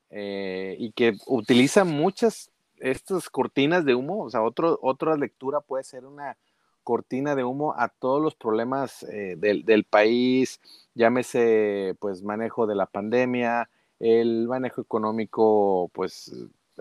eh, 0.09 0.75
y 0.79 0.91
que 0.93 1.17
utiliza 1.27 1.83
muchas 1.83 2.51
estas 2.77 3.29
cortinas 3.29 3.85
de 3.85 3.95
humo, 3.95 4.23
o 4.23 4.29
sea, 4.29 4.41
otro, 4.41 4.79
otra 4.81 5.15
lectura 5.15 5.61
puede 5.61 5.83
ser 5.83 6.05
una 6.05 6.37
cortina 6.83 7.35
de 7.35 7.43
humo 7.43 7.73
a 7.77 7.89
todos 7.89 8.21
los 8.21 8.35
problemas 8.35 9.03
eh, 9.03 9.35
del, 9.37 9.83
país, 9.85 10.61
llámese 10.93 11.95
pues 11.99 12.21
manejo 12.21 12.67
de 12.67 12.75
la 12.75 12.85
pandemia, 12.85 13.69
el 13.99 14.47
manejo 14.47 14.81
económico, 14.81 15.89
pues 15.93 16.31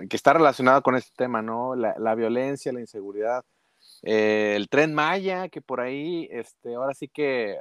que 0.08 0.16
está 0.16 0.32
relacionado 0.32 0.82
con 0.82 0.96
este 0.96 1.12
tema, 1.16 1.40
¿no? 1.40 1.74
La, 1.74 2.14
violencia, 2.14 2.72
la 2.72 2.80
inseguridad, 2.80 3.44
eh, 4.04 4.54
el 4.56 4.68
tren 4.68 4.94
Maya, 4.94 5.48
que 5.48 5.60
por 5.60 5.80
ahí, 5.80 6.28
este, 6.30 6.74
ahora 6.74 6.94
sí 6.94 7.08
que 7.08 7.58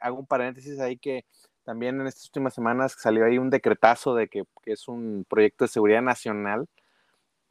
hago 0.00 0.18
un 0.18 0.26
paréntesis 0.26 0.78
ahí 0.80 0.98
que 0.98 1.24
también 1.64 2.00
en 2.00 2.06
estas 2.06 2.26
últimas 2.26 2.54
semanas 2.54 2.96
salió 2.98 3.24
ahí 3.24 3.38
un 3.38 3.50
decretazo 3.50 4.14
de 4.14 4.28
que, 4.28 4.44
que 4.62 4.72
es 4.72 4.88
un 4.88 5.24
proyecto 5.28 5.64
de 5.64 5.68
seguridad 5.68 6.02
nacional 6.02 6.68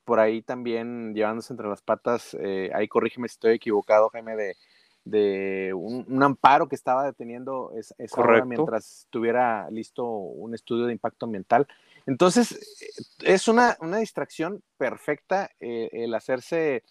por 0.07 0.21
ahí 0.21 0.41
también 0.41 1.13
llevándose 1.13 1.51
entre 1.51 1.67
las 1.67 1.81
patas, 1.81 2.33
eh, 2.39 2.71
ahí 2.73 2.87
corrígeme 2.87 3.27
si 3.27 3.33
estoy 3.33 3.55
equivocado, 3.55 4.07
Jaime, 4.07 4.37
de, 4.37 4.55
de 5.03 5.73
un, 5.73 6.23
amparo 6.23 6.69
que 6.69 6.75
estaba 6.75 7.03
deteniendo 7.03 7.73
esa, 7.75 8.21
hora 8.21 8.45
mientras 8.45 9.07
tuviera 9.09 9.69
listo 9.69 10.05
un 10.05 10.55
estudio 10.55 10.85
de 10.85 10.93
impacto 10.93 11.25
ambiental. 11.25 11.67
Entonces, 12.05 12.53
eh, 12.81 13.33
es 13.33 13.49
una, 13.49 13.75
una 13.81 13.97
distracción 13.97 14.63
perfecta 14.77 15.51
eh, 15.59 15.89
el 15.91 16.13
hacerse, 16.13 16.85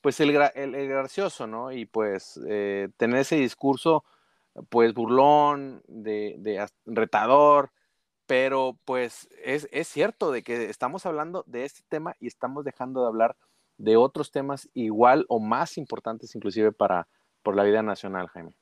pues, 0.00 0.20
el, 0.20 0.30
el, 0.30 0.88
gracioso, 0.88 1.46
¿no? 1.46 1.72
Y 1.72 1.86
pues 1.86 2.40
tener 2.96 3.20
ese 3.20 3.36
discurso, 3.36 4.04
pues, 4.68 4.94
burlón, 4.94 5.82
de, 5.86 6.36
de 6.38 6.66
retador, 6.86 7.70
pero 8.30 8.78
pues 8.84 9.28
es, 9.42 9.66
cierto 9.88 10.30
de 10.30 10.44
que 10.44 10.70
estamos 10.70 11.04
hablando 11.04 11.42
de 11.48 11.64
este 11.64 11.80
tema 11.88 12.14
y 12.20 12.28
estamos 12.28 12.64
dejando 12.64 13.00
de 13.00 13.08
hablar 13.08 13.36
de 13.76 13.96
otros 13.96 14.30
temas 14.30 14.70
igual 14.72 15.26
o 15.28 15.40
más 15.40 15.76
importantes 15.76 16.36
inclusive 16.36 16.70
para 16.70 17.08
por 17.42 17.56
la 17.56 17.64
vida 17.64 17.82
nacional, 17.82 18.28
Jaime. 18.28 18.54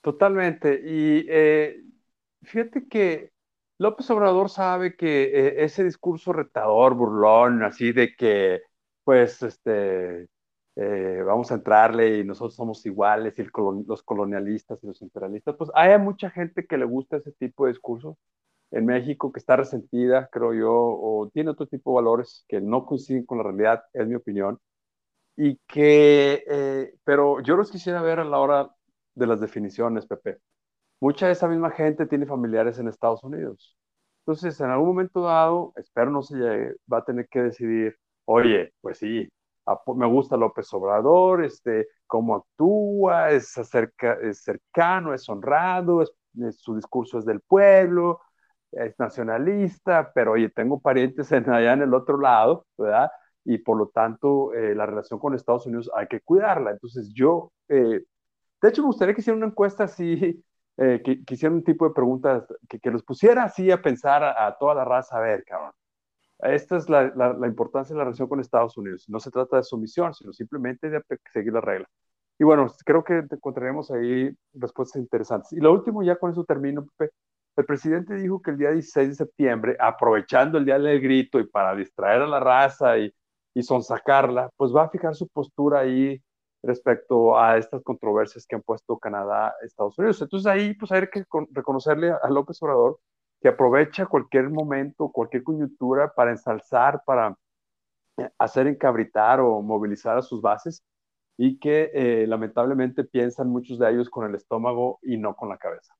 Totalmente. 0.00 0.80
Y 0.82 1.26
eh, 1.28 1.82
fíjate 2.44 2.88
que 2.88 3.32
López 3.76 4.10
Obrador 4.10 4.48
sabe 4.48 4.96
que 4.96 5.24
eh, 5.24 5.64
ese 5.64 5.84
discurso 5.84 6.32
retador, 6.32 6.94
burlón, 6.94 7.62
así 7.62 7.92
de 7.92 8.16
que, 8.16 8.62
pues, 9.04 9.42
este, 9.42 10.28
eh, 10.82 11.22
vamos 11.26 11.50
a 11.52 11.56
entrarle 11.56 12.18
y 12.18 12.24
nosotros 12.24 12.54
somos 12.54 12.86
iguales, 12.86 13.38
y 13.38 13.44
los 13.86 14.02
colonialistas 14.02 14.82
y 14.82 14.86
los 14.86 15.02
imperialistas, 15.02 15.54
pues 15.56 15.70
hay 15.74 15.98
mucha 15.98 16.30
gente 16.30 16.64
que 16.66 16.78
le 16.78 16.86
gusta 16.86 17.18
ese 17.18 17.32
tipo 17.32 17.66
de 17.66 17.72
discurso 17.72 18.16
en 18.70 18.86
México 18.86 19.30
que 19.30 19.40
está 19.40 19.56
resentida, 19.56 20.28
creo 20.32 20.54
yo, 20.54 20.72
o 20.72 21.30
tiene 21.34 21.50
otro 21.50 21.66
tipo 21.66 21.90
de 21.90 21.96
valores 21.96 22.46
que 22.48 22.62
no 22.62 22.86
coinciden 22.86 23.26
con 23.26 23.38
la 23.38 23.44
realidad, 23.44 23.82
es 23.92 24.06
mi 24.08 24.14
opinión, 24.14 24.58
y 25.36 25.58
que, 25.66 26.44
eh, 26.48 26.94
pero 27.04 27.40
yo 27.42 27.56
los 27.56 27.70
quisiera 27.70 28.00
ver 28.02 28.20
a 28.20 28.24
la 28.24 28.38
hora 28.38 28.70
de 29.14 29.26
las 29.26 29.40
definiciones, 29.40 30.06
Pepe. 30.06 30.38
Mucha 31.00 31.26
de 31.26 31.32
esa 31.32 31.48
misma 31.48 31.70
gente 31.72 32.06
tiene 32.06 32.26
familiares 32.26 32.78
en 32.78 32.88
Estados 32.88 33.22
Unidos. 33.24 33.76
Entonces, 34.20 34.60
en 34.60 34.70
algún 34.70 34.88
momento 34.88 35.22
dado, 35.22 35.72
espero 35.76 36.10
no 36.10 36.22
se 36.22 36.36
llegue, 36.38 36.76
va 36.92 36.98
a 36.98 37.04
tener 37.04 37.28
que 37.28 37.42
decidir, 37.42 37.96
oye, 38.26 38.72
pues 38.80 38.98
sí, 38.98 39.28
me 39.96 40.06
gusta 40.06 40.36
López 40.36 40.72
Obrador, 40.74 41.44
este, 41.44 41.88
cómo 42.06 42.36
actúa, 42.36 43.30
es, 43.30 43.56
acerca, 43.58 44.14
es 44.22 44.42
cercano, 44.42 45.14
es 45.14 45.28
honrado, 45.28 46.04
su 46.52 46.76
discurso 46.76 47.18
es 47.18 47.24
del 47.24 47.40
pueblo, 47.40 48.20
es 48.72 48.98
nacionalista, 48.98 50.12
pero 50.14 50.32
oye, 50.32 50.48
tengo 50.50 50.80
parientes 50.80 51.30
en, 51.32 51.50
allá 51.50 51.72
en 51.72 51.82
el 51.82 51.94
otro 51.94 52.18
lado, 52.18 52.66
¿verdad? 52.78 53.10
Y 53.44 53.58
por 53.58 53.76
lo 53.78 53.88
tanto, 53.88 54.52
eh, 54.54 54.74
la 54.74 54.86
relación 54.86 55.18
con 55.18 55.34
Estados 55.34 55.66
Unidos 55.66 55.90
hay 55.96 56.06
que 56.06 56.20
cuidarla. 56.20 56.70
Entonces 56.70 57.12
yo, 57.14 57.52
eh, 57.68 58.02
de 58.62 58.68
hecho, 58.68 58.82
me 58.82 58.86
gustaría 58.88 59.14
que 59.14 59.20
hiciera 59.22 59.36
una 59.36 59.46
encuesta 59.46 59.84
así, 59.84 60.44
eh, 60.76 61.02
que, 61.04 61.24
que 61.24 61.48
un 61.48 61.64
tipo 61.64 61.86
de 61.88 61.94
preguntas, 61.94 62.44
que, 62.68 62.78
que 62.80 62.90
los 62.90 63.02
pusiera 63.02 63.44
así 63.44 63.70
a 63.70 63.82
pensar 63.82 64.22
a, 64.24 64.46
a 64.46 64.56
toda 64.58 64.74
la 64.74 64.84
raza, 64.84 65.16
a 65.18 65.20
ver, 65.20 65.44
cabrón, 65.44 65.72
esta 66.42 66.76
es 66.76 66.88
la, 66.88 67.12
importancia 67.46 67.94
de 67.94 67.98
la 67.98 68.04
relación 68.04 68.28
con 68.28 68.40
Estados 68.40 68.76
Unidos. 68.76 69.04
No 69.08 69.20
se 69.20 69.30
trata 69.30 69.56
de 69.56 69.62
sumisión, 69.62 70.14
sino 70.14 70.32
simplemente 70.32 70.90
de 70.90 71.02
seguir 71.32 71.52
las 71.52 71.64
reglas. 71.64 71.90
Y 72.38 72.44
bueno, 72.44 72.66
creo 72.84 73.04
que 73.04 73.24
encontraremos 73.30 73.90
ahí 73.90 74.30
respuestas 74.54 75.02
interesantes. 75.02 75.52
Y 75.52 75.60
lo 75.60 75.72
último, 75.72 76.02
ya 76.02 76.16
con 76.16 76.30
eso 76.30 76.44
termino. 76.44 76.86
El 77.56 77.64
presidente 77.66 78.14
dijo 78.14 78.40
que 78.40 78.52
el 78.52 78.58
día 78.58 78.70
16 78.70 79.08
de 79.10 79.14
septiembre, 79.14 79.76
aprovechando 79.78 80.56
el 80.56 80.64
día 80.64 80.78
del 80.78 81.00
grito 81.00 81.38
y 81.38 81.46
para 81.46 81.74
distraer 81.74 82.22
a 82.22 82.26
la 82.26 82.40
raza 82.40 82.96
y, 82.98 83.12
y 83.54 83.62
sonsacarla, 83.62 84.50
pues 84.56 84.74
va 84.74 84.84
a 84.84 84.88
fijar 84.90 85.14
su 85.14 85.28
postura 85.28 85.80
ahí 85.80 86.22
respecto 86.62 87.38
a 87.38 87.56
estas 87.58 87.82
controversias 87.82 88.46
que 88.46 88.56
han 88.56 88.62
puesto 88.62 88.98
Canadá, 88.98 89.54
Estados 89.62 89.98
Unidos. 89.98 90.20
Entonces 90.22 90.46
ahí 90.46 90.74
pues 90.74 90.92
hay 90.92 91.08
que 91.08 91.24
reconocerle 91.52 92.10
a 92.10 92.28
López 92.30 92.62
Obrador 92.62 92.98
que 93.40 93.48
aprovecha 93.48 94.06
cualquier 94.06 94.50
momento, 94.50 95.08
cualquier 95.08 95.42
coyuntura 95.42 96.12
para 96.12 96.30
ensalzar, 96.30 97.02
para 97.04 97.36
hacer 98.38 98.66
encabritar 98.66 99.40
o 99.40 99.62
movilizar 99.62 100.18
a 100.18 100.22
sus 100.22 100.42
bases 100.42 100.84
y 101.36 101.58
que 101.58 101.90
eh, 101.94 102.26
lamentablemente 102.26 103.04
piensan 103.04 103.48
muchos 103.48 103.78
de 103.78 103.90
ellos 103.90 104.10
con 104.10 104.28
el 104.28 104.34
estómago 104.34 104.98
y 105.02 105.16
no 105.16 105.34
con 105.34 105.48
la 105.48 105.56
cabeza. 105.56 105.96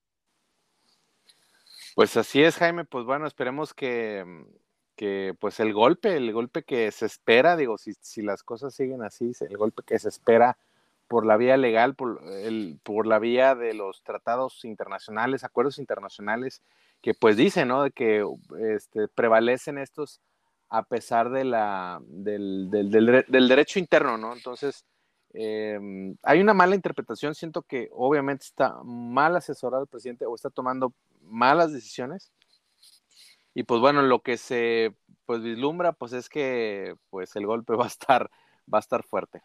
Pues 1.95 2.17
así 2.17 2.43
es, 2.43 2.57
Jaime. 2.57 2.85
Pues 2.85 3.07
bueno, 3.07 3.27
esperemos 3.27 3.73
que, 3.73 4.45
que 4.97 5.35
pues 5.41 5.59
el 5.61 5.73
golpe, 5.73 6.17
el 6.17 6.31
golpe 6.33 6.63
que 6.63 6.91
se 6.93 7.07
espera, 7.07 7.57
digo, 7.57 7.79
si, 7.79 7.95
si 8.01 8.21
las 8.21 8.43
cosas 8.43 8.75
siguen 8.75 9.03
así, 9.03 9.33
el 9.41 9.57
golpe 9.57 9.83
que 9.85 9.99
se 9.99 10.11
espera 10.11 10.59
por 11.09 11.27
la 11.27 11.37
vía 11.37 11.57
legal, 11.57 11.97
por, 11.97 12.23
el, 12.23 12.79
por 12.85 13.07
la 13.07 13.19
vía 13.19 13.55
de 13.55 13.75
los 13.75 14.03
tratados 14.03 14.65
internacionales, 14.65 15.43
acuerdos 15.43 15.79
internacionales, 15.79 16.63
que 17.02 17.14
pues 17.14 17.37
dice, 17.37 17.64
¿no? 17.64 17.83
De 17.83 17.90
que 17.90 18.25
este, 18.75 19.09
prevalecen 19.09 19.78
estos 19.78 20.21
a 20.71 20.85
pesar 20.85 21.30
de 21.30 21.45
la, 21.45 22.00
del, 22.07 22.71
del, 22.71 23.49
derecho 23.49 23.80
interno, 23.80 24.16
¿no? 24.16 24.33
Entonces, 24.33 24.87
em, 25.33 26.16
hay 26.23 26.40
una 26.40 26.54
mala 26.54 26.76
interpretación, 26.76 27.35
siento 27.35 27.62
que 27.62 27.88
obviamente 27.92 28.45
está 28.45 28.76
mal 28.85 29.35
asesorado 29.35 29.83
el 29.83 29.88
presidente 29.88 30.26
o 30.26 30.35
está 30.35 30.49
tomando 30.49 30.95
malas 31.23 31.73
decisiones. 31.73 32.30
Y 33.52 33.64
pues 33.64 33.80
bueno, 33.80 34.02
lo 34.02 34.21
que 34.23 34.37
se 34.37 34.95
pues 35.26 35.42
vislumbra 35.42 35.92
pues 35.92 36.12
es 36.12 36.28
que 36.28 36.95
pues 37.11 37.35
el 37.35 37.47
golpe 37.47 37.75
va 37.76 37.85
a 37.85 37.88
estar 37.88 38.30
va 38.73 38.78
a 38.78 38.80
estar 38.80 39.02
fuerte. 39.02 39.40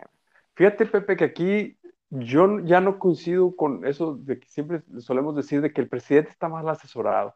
Fíjate 0.53 0.85
Pepe 0.85 1.17
que 1.17 1.23
aquí 1.25 1.77
yo 2.11 2.59
ya 2.59 2.81
no 2.81 2.99
coincido 2.99 3.55
con 3.55 3.85
eso 3.85 4.15
de 4.15 4.39
que 4.39 4.47
siempre 4.47 4.83
solemos 4.99 5.35
decir 5.35 5.61
de 5.61 5.73
que 5.73 5.81
el 5.81 5.89
presidente 5.89 6.29
está 6.29 6.47
mal 6.49 6.69
asesorado. 6.69 7.35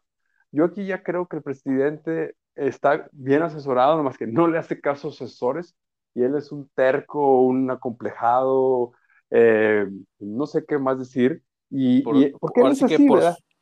Yo 0.52 0.64
aquí 0.64 0.86
ya 0.86 1.02
creo 1.02 1.26
que 1.26 1.36
el 1.36 1.42
presidente 1.42 2.34
está 2.54 3.08
bien 3.12 3.42
asesorado, 3.42 3.96
nomás 3.96 4.18
que 4.18 4.26
no 4.26 4.48
le 4.48 4.58
hace 4.58 4.80
caso 4.80 5.08
a 5.08 5.10
asesores 5.10 5.76
y 6.14 6.22
él 6.22 6.36
es 6.36 6.52
un 6.52 6.68
terco, 6.74 7.42
un 7.42 7.70
acomplejado, 7.70 8.92
eh, 9.30 9.86
no 10.18 10.46
sé 10.46 10.64
qué 10.66 10.78
más 10.78 10.98
decir. 10.98 11.42
Y, 11.70 12.02
por, 12.02 12.16
qué 12.52 12.62
es 12.68 12.82
así, 12.82 13.06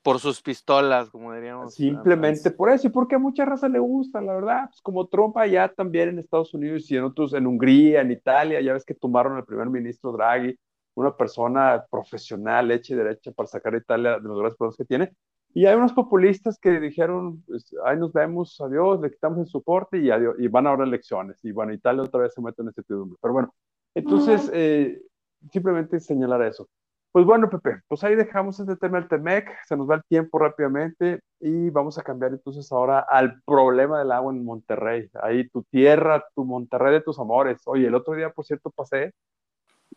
por, 0.02 0.18
sus 0.18 0.40
pistolas, 0.40 1.11
como 1.11 1.35
diríamos. 1.35 1.75
Simplemente 1.75 2.50
por 2.50 2.71
eso, 2.71 2.87
y 2.87 2.90
porque 2.90 3.16
a 3.16 3.18
mucha 3.18 3.45
raza 3.45 3.68
le 3.68 3.78
gusta, 3.78 4.23
la 4.23 4.35
verdad. 4.35 4.64
Pues 4.71 4.80
como 4.80 5.07
Trump 5.09 5.37
allá 5.37 5.68
también 5.68 6.09
en 6.09 6.18
Estados 6.18 6.54
Unidos 6.54 6.90
y 6.90 6.97
en 6.97 7.04
otros, 7.04 7.35
en 7.35 7.47
Hungría, 7.47 8.00
en 8.00 8.12
Italia, 8.12 8.62
ya 8.62 8.73
ves 8.73 8.85
que 8.85 8.95
tomaron 8.95 9.37
al 9.37 9.45
primer 9.45 9.68
ministro 9.68 10.12
Draghi, 10.12 10.59
una 10.95 11.14
persona 11.14 11.85
profesional, 11.90 12.71
hecha 12.71 12.95
y 12.95 12.97
derecha 12.97 13.30
para 13.33 13.47
sacar 13.47 13.75
a 13.75 13.78
Italia 13.78 14.18
de 14.18 14.26
los 14.26 14.38
grandes 14.38 14.57
problemas 14.57 14.76
que 14.78 14.85
tiene. 14.87 15.12
Y 15.58 15.66
hay 15.66 15.74
unos 15.74 15.92
populistas 15.92 16.56
que 16.56 16.78
dijeron, 16.78 17.42
pues, 17.44 17.74
ahí 17.84 17.96
nos 17.96 18.12
vemos, 18.12 18.60
adiós, 18.60 19.00
le 19.00 19.10
quitamos 19.10 19.40
el 19.40 19.46
soporte 19.48 19.98
y, 19.98 20.08
adiós, 20.08 20.36
y 20.38 20.46
van 20.46 20.68
ahora 20.68 20.84
elecciones. 20.84 21.44
Y 21.44 21.50
bueno, 21.50 21.72
Italia 21.72 22.04
otra 22.04 22.20
vez 22.20 22.32
se 22.32 22.40
mete 22.40 22.62
en 22.62 22.68
incertidumbre. 22.68 23.18
Pero 23.20 23.34
bueno, 23.34 23.52
entonces, 23.92 24.48
eh, 24.54 25.02
simplemente 25.50 25.98
señalar 25.98 26.42
eso. 26.42 26.68
Pues 27.10 27.26
bueno, 27.26 27.50
Pepe, 27.50 27.82
pues 27.88 28.04
ahí 28.04 28.14
dejamos 28.14 28.60
este 28.60 28.76
tema 28.76 29.00
del 29.00 29.08
TEMEC, 29.08 29.48
se 29.66 29.76
nos 29.76 29.90
va 29.90 29.96
el 29.96 30.04
tiempo 30.04 30.38
rápidamente 30.38 31.22
y 31.40 31.70
vamos 31.70 31.98
a 31.98 32.04
cambiar 32.04 32.30
entonces 32.30 32.70
ahora 32.70 33.00
al 33.00 33.42
problema 33.42 33.98
del 33.98 34.12
agua 34.12 34.32
en 34.32 34.44
Monterrey. 34.44 35.10
Ahí 35.20 35.48
tu 35.48 35.64
tierra, 35.64 36.24
tu 36.36 36.44
Monterrey 36.44 36.92
de 36.92 37.00
tus 37.00 37.18
amores. 37.18 37.62
Oye, 37.64 37.88
el 37.88 37.96
otro 37.96 38.14
día, 38.14 38.30
por 38.30 38.44
cierto, 38.44 38.70
pasé, 38.70 39.12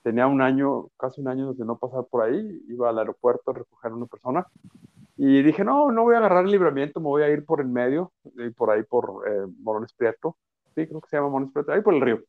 tenía 0.01 0.25
un 0.25 0.41
año, 0.41 0.87
casi 0.97 1.21
un 1.21 1.27
año 1.27 1.53
de 1.53 1.65
no 1.65 1.77
pasar 1.77 2.05
por 2.09 2.23
ahí, 2.23 2.63
iba 2.67 2.89
al 2.89 2.97
aeropuerto 2.97 3.51
a 3.51 3.53
recoger 3.53 3.91
a 3.91 3.95
una 3.95 4.07
persona 4.07 4.47
y 5.23 5.43
dije, 5.43 5.63
no, 5.63 5.91
no 5.91 6.01
voy 6.01 6.15
a 6.15 6.17
agarrar 6.17 6.45
el 6.45 6.51
libramiento, 6.51 6.99
me 6.99 7.05
voy 7.05 7.21
a 7.21 7.29
ir 7.29 7.45
por 7.45 7.61
el 7.61 7.67
medio, 7.67 8.11
y 8.23 8.49
por 8.49 8.71
ahí 8.71 8.81
por 8.81 9.21
eh, 9.27 9.45
Morones 9.59 9.93
Prieto. 9.93 10.35
Sí, 10.73 10.87
creo 10.87 10.99
que 10.99 11.09
se 11.09 11.17
llama 11.17 11.29
Morones 11.29 11.53
Prieto, 11.53 11.71
ahí 11.71 11.81
por 11.81 11.93
el 11.93 12.01
río. 12.01 12.23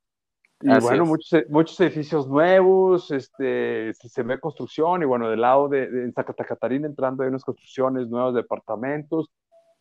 Y 0.61 0.79
bueno, 0.79 1.07
muchos, 1.07 1.33
e, 1.33 1.47
muchos 1.49 1.81
edificios 1.81 2.29
nuevos, 2.29 3.11
este, 3.11 3.95
se 3.95 4.23
ve 4.25 4.39
construcción, 4.39 5.01
y 5.01 5.07
bueno, 5.07 5.31
del 5.31 5.41
lado 5.41 5.71
de, 5.71 5.91
de 5.91 6.05
en 6.05 6.13
Catarina 6.13 6.87
entrando 6.87 7.23
hay 7.23 7.31
unas 7.31 7.47
construcciones, 7.47 8.11
nuevos 8.11 8.35
departamentos. 8.35 9.31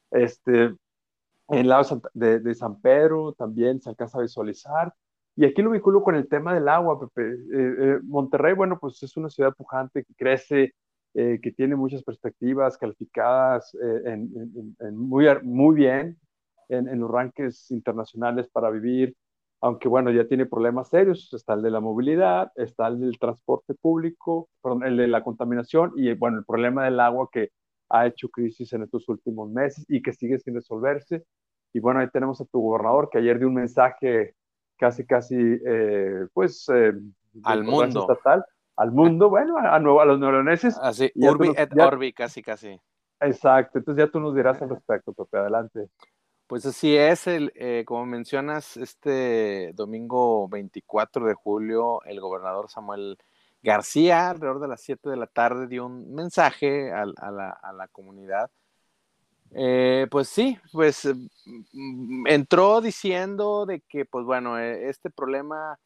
Este, 0.09 0.63
en 0.63 0.77
el 1.49 1.67
lado 1.67 2.01
de, 2.13 2.39
de, 2.39 2.55
San 2.55 2.79
Pedro 2.79 3.33
también 3.33 3.81
se 3.81 3.89
alcanza 3.89 4.19
a 4.19 4.21
visualizar. 4.21 4.93
Y 5.35 5.43
aquí 5.43 5.61
lo 5.61 5.71
vinculo 5.71 6.01
con 6.01 6.15
el 6.15 6.29
tema 6.29 6.53
del 6.53 6.69
agua, 6.69 6.97
Pepe. 6.97 7.33
Eh, 7.33 7.37
eh, 7.51 7.99
Monterrey, 8.03 8.53
bueno, 8.53 8.79
pues 8.79 9.03
es 9.03 9.17
una 9.17 9.29
ciudad 9.29 9.53
pujante 9.53 10.05
que 10.05 10.15
crece, 10.15 10.75
eh, 11.13 11.39
que 11.41 11.51
tiene 11.51 11.75
muchas 11.75 12.03
perspectivas 12.03 12.77
calificadas 12.77 13.75
eh, 13.75 14.01
en, 14.05 14.97
muy, 14.97 15.25
muy 15.43 15.75
bien 15.75 16.17
en, 16.69 16.99
los 17.01 17.11
rankings 17.11 17.69
internacionales 17.69 18.47
para 18.49 18.69
vivir, 18.69 19.13
aunque 19.59 19.89
bueno, 19.89 20.09
ya 20.11 20.25
tiene 20.25 20.45
problemas 20.45 20.87
serios, 20.87 21.33
está 21.33 21.53
el 21.55 21.63
de 21.63 21.71
la 21.71 21.81
movilidad, 21.81 22.53
está 22.55 22.87
el 22.87 23.01
del 23.01 23.19
transporte 23.19 23.73
público, 23.73 24.47
perdón, 24.61 24.85
el 24.85 24.95
de 24.95 25.09
la 25.09 25.21
contaminación 25.21 25.91
y 25.97 26.13
bueno, 26.13 26.37
el 26.37 26.45
problema 26.45 26.85
del 26.85 26.97
agua 27.01 27.27
que 27.29 27.49
ha 27.89 28.07
hecho 28.07 28.29
crisis 28.29 28.71
en 28.71 28.83
estos 28.83 29.09
últimos 29.09 29.51
meses 29.51 29.85
y 29.89 30.01
que 30.01 30.13
sigue 30.13 30.39
sin 30.39 30.55
resolverse. 30.55 31.25
Y 31.73 31.81
bueno, 31.81 31.99
ahí 31.99 32.07
tenemos 32.09 32.39
a 32.39 32.45
tu 32.45 32.61
gobernador 32.61 33.09
que 33.11 33.17
ayer 33.17 33.37
dio 33.37 33.49
un 33.49 33.55
mensaje 33.55 34.35
casi, 34.77 35.05
casi, 35.05 35.35
eh, 35.35 36.25
pues, 36.33 36.67
al 37.43 37.63
mundo. 37.65 38.07
Estatal, 38.09 38.45
al 38.81 38.91
mundo, 38.91 39.29
bueno, 39.29 39.57
a, 39.57 39.77
nuevo, 39.77 40.01
a 40.01 40.05
los 40.05 40.19
neoloneses. 40.19 40.75
Así, 40.81 41.11
urbi 41.15 41.51
et 41.55 41.71
orbi, 41.79 42.13
casi, 42.13 42.41
casi. 42.41 42.79
Exacto, 43.19 43.77
entonces 43.77 44.03
ya 44.03 44.11
tú 44.11 44.19
nos 44.19 44.35
dirás 44.35 44.59
al 44.61 44.69
respecto, 44.69 45.13
Pepe, 45.13 45.37
adelante. 45.37 45.87
Pues 46.47 46.65
así 46.65 46.97
es, 46.97 47.27
el, 47.27 47.51
eh, 47.55 47.83
como 47.85 48.07
mencionas, 48.07 48.77
este 48.77 49.71
domingo 49.73 50.49
24 50.49 51.27
de 51.27 51.35
julio, 51.35 52.03
el 52.05 52.19
gobernador 52.19 52.69
Samuel 52.69 53.19
García, 53.61 54.31
alrededor 54.31 54.59
de 54.59 54.67
las 54.67 54.81
7 54.81 55.11
de 55.11 55.17
la 55.17 55.27
tarde, 55.27 55.67
dio 55.67 55.85
un 55.85 56.13
mensaje 56.15 56.91
a, 56.91 57.05
la, 57.05 57.51
a 57.61 57.71
la, 57.71 57.87
comunidad. 57.89 58.49
Eh, 59.51 60.07
pues 60.09 60.27
sí, 60.29 60.57
pues 60.71 61.07
mm, 61.45 62.25
entró 62.27 62.81
diciendo 62.81 63.67
de 63.67 63.81
que, 63.81 64.05
pues 64.05 64.25
bueno, 64.25 64.57
e, 64.57 64.89
este 64.89 65.11
problema 65.11 65.77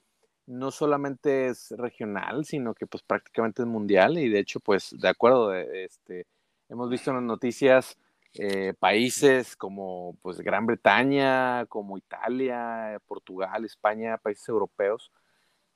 no 0.48 0.72
solamente 0.72 1.48
es 1.48 1.72
regional, 1.72 2.46
sino 2.46 2.74
que 2.74 2.88
pues 2.88 3.04
prácticamente 3.04 3.64
es 3.64 3.68
mundial 3.68 4.18
y 4.18 4.30
de 4.30 4.40
hecho 4.40 4.60
pues 4.60 4.96
de 4.98 5.10
acuerdo, 5.10 5.54
este, 5.54 6.28
hemos 6.70 6.90
visto 6.90 7.12
en 7.12 7.18
las 7.18 7.25
noticias 7.25 7.98
eh, 8.36 8.74
países 8.78 9.56
como 9.56 10.16
pues 10.22 10.40
Gran 10.42 10.66
Bretaña, 10.66 11.66
como 11.68 11.98
Italia, 11.98 13.00
Portugal, 13.08 13.66
España, 13.66 14.18
países 14.18 14.48
europeos 14.50 15.12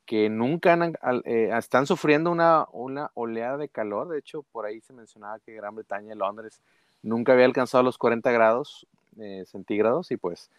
que 0.05 0.27
nunca 0.27 0.75
eh, 1.25 1.51
están 1.55 1.85
sufriendo 1.85 2.31
una, 2.31 2.65
una 2.71 3.11
oleada 3.13 3.57
de 3.57 3.69
calor, 3.69 4.09
de 4.09 4.17
hecho 4.17 4.43
por 4.51 4.65
ahí 4.65 4.81
se 4.81 4.91
mencionaba 4.91 5.39
que 5.39 5.53
Gran 5.53 5.75
Bretaña 5.75 6.15
y 6.15 6.17
Londres 6.17 6.61
nunca 7.03 7.33
había 7.33 7.45
alcanzado 7.45 7.83
los 7.83 7.99
40 7.99 8.31
grados 8.31 8.87
eh, 9.19 9.43
centígrados 9.45 10.09
y 10.09 10.17
pues 10.17 10.49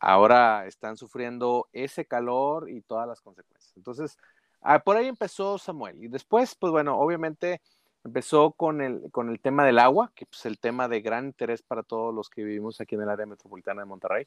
ahora 0.00 0.66
están 0.66 0.96
sufriendo 0.96 1.68
ese 1.72 2.04
calor 2.04 2.70
y 2.70 2.82
todas 2.82 3.08
las 3.08 3.20
consecuencias. 3.20 3.72
Entonces, 3.76 4.18
ah, 4.60 4.78
por 4.80 4.96
ahí 4.96 5.08
empezó 5.08 5.58
Samuel. 5.58 6.02
Y 6.02 6.08
después, 6.08 6.54
pues 6.54 6.70
bueno, 6.70 6.98
obviamente 6.98 7.60
empezó 8.04 8.52
con 8.52 8.80
el, 8.80 9.10
con 9.10 9.30
el 9.30 9.40
tema 9.40 9.64
del 9.64 9.78
agua, 9.78 10.12
que 10.14 10.24
es 10.24 10.28
pues, 10.30 10.46
el 10.46 10.58
tema 10.58 10.88
de 10.88 11.00
gran 11.00 11.26
interés 11.26 11.62
para 11.62 11.82
todos 11.82 12.14
los 12.14 12.30
que 12.30 12.44
vivimos 12.44 12.80
aquí 12.80 12.94
en 12.94 13.02
el 13.02 13.10
área 13.10 13.26
metropolitana 13.26 13.82
de 13.82 13.86
Monterrey. 13.86 14.26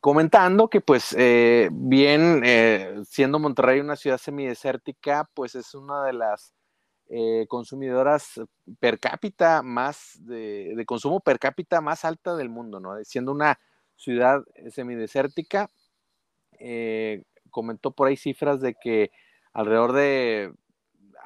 comentando 0.00 0.68
que 0.68 0.80
pues 0.80 1.14
eh, 1.18 1.68
bien, 1.72 2.42
eh, 2.44 3.02
siendo 3.06 3.38
Monterrey 3.38 3.80
una 3.80 3.96
ciudad 3.96 4.18
semidesértica, 4.18 5.28
pues 5.34 5.54
es 5.54 5.74
una 5.74 6.04
de 6.04 6.14
las 6.14 6.54
eh, 7.10 7.46
consumidoras 7.48 8.40
per 8.80 8.98
cápita 8.98 9.62
más, 9.62 10.18
de, 10.20 10.72
de, 10.74 10.86
consumo 10.86 11.20
per 11.20 11.38
cápita 11.38 11.82
más 11.82 12.04
alta 12.04 12.34
del 12.34 12.48
mundo, 12.48 12.80
¿no? 12.80 12.96
Siendo 13.04 13.30
una 13.32 13.58
ciudad 13.96 14.42
semidesértica, 14.70 15.70
comentó 17.50 17.90
por 17.92 18.08
ahí 18.08 18.16
cifras 18.16 18.60
de 18.60 18.74
que 18.74 19.10
alrededor 19.52 19.92
de, 19.92 20.52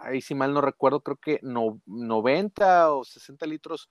ahí 0.00 0.20
si 0.20 0.34
mal 0.34 0.52
no 0.52 0.60
recuerdo, 0.60 1.00
creo 1.00 1.16
que 1.16 1.40
no, 1.42 1.80
90 1.86 2.92
o 2.92 3.04
60 3.04 3.46
litros 3.46 3.90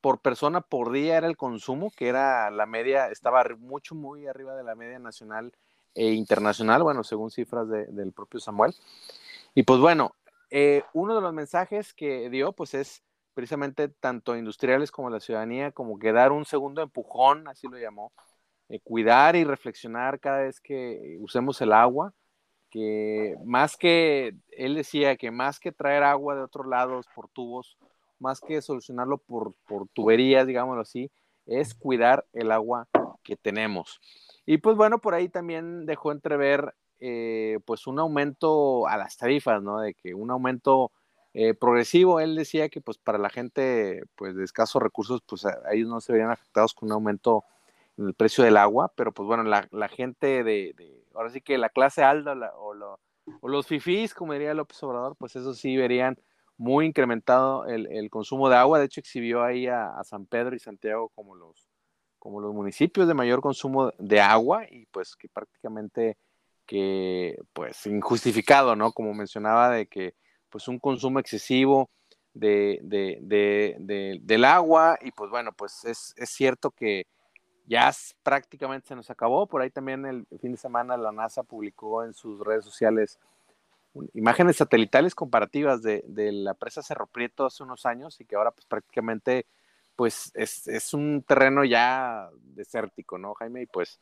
por 0.00 0.20
persona 0.20 0.60
por 0.60 0.92
día 0.92 1.16
era 1.16 1.26
el 1.26 1.36
consumo, 1.36 1.90
que 1.90 2.08
era 2.08 2.50
la 2.50 2.66
media, 2.66 3.08
estaba 3.08 3.44
mucho, 3.58 3.94
muy 3.94 4.26
arriba 4.26 4.54
de 4.54 4.64
la 4.64 4.74
media 4.74 4.98
nacional 4.98 5.52
e 5.94 6.12
internacional, 6.12 6.82
bueno, 6.82 7.02
según 7.02 7.30
cifras 7.30 7.68
de, 7.68 7.86
del 7.86 8.12
propio 8.12 8.38
Samuel. 8.38 8.74
Y 9.54 9.64
pues 9.64 9.80
bueno, 9.80 10.14
eh, 10.50 10.84
uno 10.92 11.16
de 11.16 11.20
los 11.20 11.34
mensajes 11.34 11.92
que 11.94 12.30
dio, 12.30 12.52
pues 12.52 12.74
es 12.74 13.02
precisamente 13.38 13.88
tanto 13.88 14.36
industriales 14.36 14.90
como 14.90 15.10
la 15.10 15.20
ciudadanía, 15.20 15.70
como 15.70 15.96
que 15.96 16.10
dar 16.10 16.32
un 16.32 16.44
segundo 16.44 16.82
empujón, 16.82 17.46
así 17.46 17.68
lo 17.68 17.78
llamó, 17.78 18.12
eh, 18.68 18.80
cuidar 18.80 19.36
y 19.36 19.44
reflexionar 19.44 20.18
cada 20.18 20.40
vez 20.40 20.60
que 20.60 21.16
usemos 21.20 21.60
el 21.60 21.72
agua, 21.72 22.12
que 22.68 23.36
más 23.44 23.76
que, 23.76 24.34
él 24.50 24.74
decía 24.74 25.16
que 25.16 25.30
más 25.30 25.60
que 25.60 25.70
traer 25.70 26.02
agua 26.02 26.34
de 26.34 26.42
otros 26.42 26.66
lados 26.66 27.06
por 27.14 27.28
tubos, 27.28 27.78
más 28.18 28.40
que 28.40 28.60
solucionarlo 28.60 29.18
por, 29.18 29.54
por 29.68 29.86
tuberías, 29.90 30.44
digámoslo 30.44 30.82
así, 30.82 31.08
es 31.46 31.76
cuidar 31.76 32.26
el 32.32 32.50
agua 32.50 32.88
que 33.22 33.36
tenemos. 33.36 34.00
Y 34.46 34.58
pues 34.58 34.74
bueno, 34.74 34.98
por 34.98 35.14
ahí 35.14 35.28
también 35.28 35.86
dejó 35.86 36.10
entrever 36.10 36.74
eh, 36.98 37.60
pues 37.64 37.86
un 37.86 38.00
aumento 38.00 38.88
a 38.88 38.96
las 38.96 39.16
tarifas, 39.16 39.62
¿no? 39.62 39.78
De 39.78 39.94
que 39.94 40.12
un 40.12 40.32
aumento 40.32 40.90
eh, 41.40 41.54
progresivo, 41.54 42.18
él 42.18 42.34
decía 42.34 42.68
que 42.68 42.80
pues 42.80 42.98
para 42.98 43.16
la 43.16 43.30
gente 43.30 44.02
pues 44.16 44.34
de 44.34 44.42
escasos 44.42 44.82
recursos, 44.82 45.22
pues 45.24 45.46
ellos 45.70 45.88
no 45.88 46.00
se 46.00 46.12
verían 46.12 46.32
afectados 46.32 46.74
con 46.74 46.88
un 46.88 46.94
aumento 46.94 47.44
en 47.96 48.08
el 48.08 48.14
precio 48.14 48.42
del 48.42 48.56
agua, 48.56 48.92
pero 48.96 49.12
pues 49.12 49.24
bueno, 49.24 49.44
la, 49.44 49.68
la 49.70 49.86
gente 49.86 50.42
de, 50.42 50.74
de, 50.76 51.04
ahora 51.14 51.30
sí 51.30 51.40
que 51.40 51.56
la 51.56 51.68
clase 51.68 52.02
alta 52.02 52.32
o, 52.56 52.74
o, 53.40 53.48
los 53.48 53.68
fifís, 53.68 54.14
como 54.14 54.32
diría 54.32 54.52
López 54.52 54.82
Obrador, 54.82 55.14
pues 55.16 55.36
eso 55.36 55.54
sí 55.54 55.76
verían 55.76 56.18
muy 56.56 56.86
incrementado 56.86 57.66
el, 57.66 58.10
consumo 58.10 58.48
de 58.48 58.56
agua. 58.56 58.80
De 58.80 58.86
hecho, 58.86 58.98
exhibió 58.98 59.44
ahí 59.44 59.68
a, 59.68 60.02
San 60.02 60.26
Pedro 60.26 60.56
y 60.56 60.58
Santiago 60.58 61.08
como 61.10 61.36
los, 61.36 61.68
como 62.18 62.40
los 62.40 62.52
municipios 62.52 63.06
de 63.06 63.14
mayor 63.14 63.40
consumo 63.40 63.92
de 64.00 64.20
agua 64.20 64.64
y 64.68 64.86
pues 64.86 65.14
que 65.14 65.28
prácticamente 65.28 66.18
que 66.66 67.38
pues 67.52 67.86
injustificado, 67.86 68.74
¿no? 68.74 68.90
Como 68.90 69.14
mencionaba 69.14 69.70
de 69.70 69.86
que 69.86 70.16
pues 70.50 70.68
un 70.68 70.78
consumo 70.78 71.18
excesivo 71.18 71.90
de, 72.34 72.78
del 74.22 74.44
agua 74.44 74.98
y 75.00 75.10
pues 75.12 75.30
bueno, 75.30 75.52
pues 75.52 75.84
es, 75.84 76.14
es 76.16 76.30
cierto 76.30 76.70
que 76.70 77.06
ya 77.66 77.92
prácticamente 78.22 78.88
se 78.88 78.96
nos 78.96 79.10
acabó. 79.10 79.46
Por 79.46 79.62
ahí 79.62 79.70
también 79.70 80.06
el 80.06 80.26
fin 80.40 80.52
de 80.52 80.58
semana 80.58 80.96
la 80.96 81.12
NASA 81.12 81.42
publicó 81.42 82.04
en 82.04 82.14
sus 82.14 82.40
redes 82.40 82.64
sociales 82.64 83.18
imágenes 84.14 84.56
satelitales 84.56 85.14
comparativas 85.14 85.82
de, 85.82 86.02
la 86.32 86.54
presa 86.54 86.82
Cerro 86.82 87.06
Prieto 87.06 87.46
hace 87.46 87.62
unos 87.62 87.86
años 87.86 88.20
y 88.20 88.24
que 88.24 88.36
ahora 88.36 88.50
pues 88.50 88.66
prácticamente 88.66 89.46
pues 89.96 90.30
es, 90.34 90.94
un 90.94 91.24
terreno 91.26 91.64
ya 91.64 92.28
desértico, 92.40 93.18
¿no, 93.18 93.34
Jaime? 93.34 93.62
Y 93.62 93.66
pues, 93.66 93.98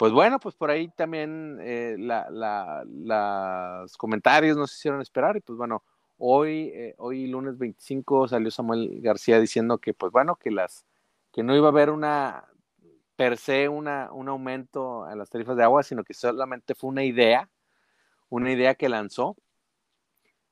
pues 0.00 0.14
bueno, 0.14 0.40
pues 0.40 0.54
por 0.54 0.70
ahí 0.70 0.88
también 0.88 1.58
eh, 1.60 1.94
los 1.98 3.98
comentarios 3.98 4.56
nos 4.56 4.74
hicieron 4.74 5.02
esperar 5.02 5.36
y 5.36 5.40
pues 5.40 5.58
bueno, 5.58 5.84
hoy, 6.16 6.72
eh, 6.74 6.94
hoy 6.96 7.26
lunes 7.26 7.58
25 7.58 8.28
salió 8.28 8.50
Samuel 8.50 9.02
García 9.02 9.38
diciendo 9.38 9.76
que 9.76 9.92
pues 9.92 10.10
bueno, 10.10 10.36
que 10.36 10.50
las 10.50 10.86
que 11.30 11.42
no 11.42 11.54
iba 11.54 11.66
a 11.66 11.70
haber 11.70 11.90
una 11.90 12.46
per 13.14 13.36
se 13.36 13.68
una, 13.68 14.10
un 14.10 14.30
aumento 14.30 15.06
en 15.10 15.18
las 15.18 15.28
tarifas 15.28 15.58
de 15.58 15.64
agua, 15.64 15.82
sino 15.82 16.02
que 16.02 16.14
solamente 16.14 16.74
fue 16.74 16.88
una 16.88 17.04
idea 17.04 17.50
una 18.30 18.50
idea 18.50 18.74
que 18.74 18.88
lanzó. 18.88 19.36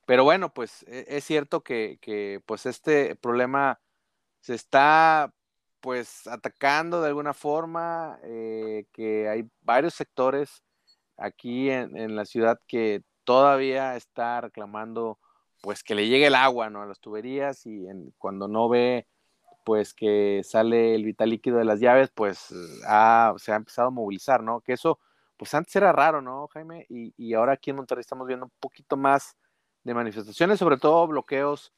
Pero 0.05 0.23
bueno, 0.23 0.53
pues 0.53 0.83
e, 0.83 1.05
es 1.07 1.23
cierto 1.23 1.63
que, 1.63 2.39
pues 2.45 2.67
este 2.67 3.15
problema 3.15 3.79
se 4.41 4.53
está 4.53 5.33
pues 5.81 6.27
atacando 6.27 7.01
de 7.01 7.07
alguna 7.07 7.33
forma, 7.33 8.19
eh, 8.23 8.85
que 8.91 9.29
hay 9.29 9.49
varios 9.61 9.93
sectores 9.93 10.63
aquí 11.17 11.69
en, 11.69 12.15
la 12.15 12.25
ciudad 12.25 12.59
que 12.67 13.03
todavía 13.23 13.95
está 13.95 14.41
reclamando 14.41 15.19
pues 15.61 15.83
que 15.83 15.95
le 15.95 16.07
llegue 16.07 16.27
el 16.27 16.35
agua 16.35 16.69
¿no? 16.69 16.81
a 16.81 16.85
las 16.85 16.99
tuberías 16.99 17.65
y 17.65 17.85
cuando 18.17 18.47
no 18.47 18.69
ve 18.69 19.07
pues 19.65 19.93
que 19.93 20.41
sale 20.43 20.95
el 20.95 21.03
vital 21.03 21.29
líquido 21.29 21.57
de 21.57 21.65
las 21.65 21.79
llaves, 21.79 22.09
pues 22.13 22.39
se 22.39 22.81
ha 22.87 23.55
empezado 23.55 23.89
a 23.89 23.91
movilizar, 23.91 24.41
¿no? 24.41 24.61
Que 24.61 24.73
eso 24.73 24.99
pues 25.39 25.53
antes 25.53 25.73
era 25.77 25.93
raro, 25.93 26.21
¿no, 26.21 26.47
Jaime? 26.47 26.85
Y, 26.89 27.33
ahora 27.33 27.53
aquí 27.53 27.69
en 27.69 27.77
Monterrey 27.77 28.01
estamos 28.01 28.27
viendo 28.27 28.47
un 28.47 28.51
poquito 28.59 28.97
más 28.97 29.37
de 29.85 29.93
manifestaciones, 29.93 30.59
sobre 30.59 30.75
todo 30.75 31.07
bloqueos, 31.07 31.71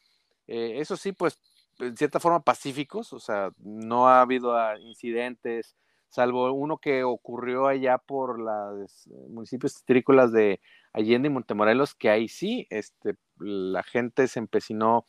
eh, 0.48 0.80
eso 0.80 0.98
sí, 0.98 1.12
pues 1.12 1.40
en 1.82 1.98
cierta 1.98 2.20
forma 2.20 2.41
pacíficos, 2.44 3.13
o 3.13 3.20
sea, 3.20 3.52
no 3.58 4.08
ha 4.08 4.22
habido 4.22 4.56
ah, 4.56 4.80
incidentes, 4.80 5.76
salvo 6.10 6.52
uno 6.54 6.78
que 6.78 7.04
ocurrió 7.04 7.67
allá 7.67 7.98
por 7.98 8.39
los 8.39 9.08
municipios 9.30 9.74
citrícolas 9.74 10.32
de 10.32 10.62
Allende 10.94 11.28
y 11.28 11.32
Montemorelos, 11.32 11.96
que 11.96 12.10
ahí 12.10 12.28
sí, 12.28 12.67
este, 12.70 13.15
la 13.38 13.84
gente 13.84 14.28
se 14.28 14.39
empecinó 14.39 15.06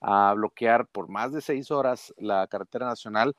a 0.00 0.32
bloquear 0.34 0.86
por 0.88 1.08
más 1.08 1.32
de 1.32 1.40
seis 1.40 1.70
horas 1.70 2.14
la 2.18 2.46
carretera 2.46 2.86
nacional 2.86 3.34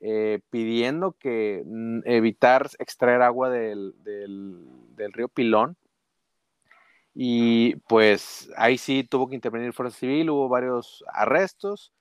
eh, 0.00 0.40
pidiendo 0.50 1.12
que 1.12 1.62
mm, 1.64 2.00
evitar 2.04 2.68
extraer 2.78 3.22
agua 3.22 3.50
del, 3.50 3.94
río 5.12 5.28
Pilón. 5.28 5.76
Y 7.14 7.76
pues 7.88 8.50
ahí 8.56 8.76
sí 8.76 9.04
tuvo 9.04 9.28
que 9.28 9.36
intervenir 9.36 9.72
Fuerza 9.72 9.98
Civil, 9.98 10.30
hubo 10.30 10.48
varios 10.48 11.04
arrestos 11.12 11.92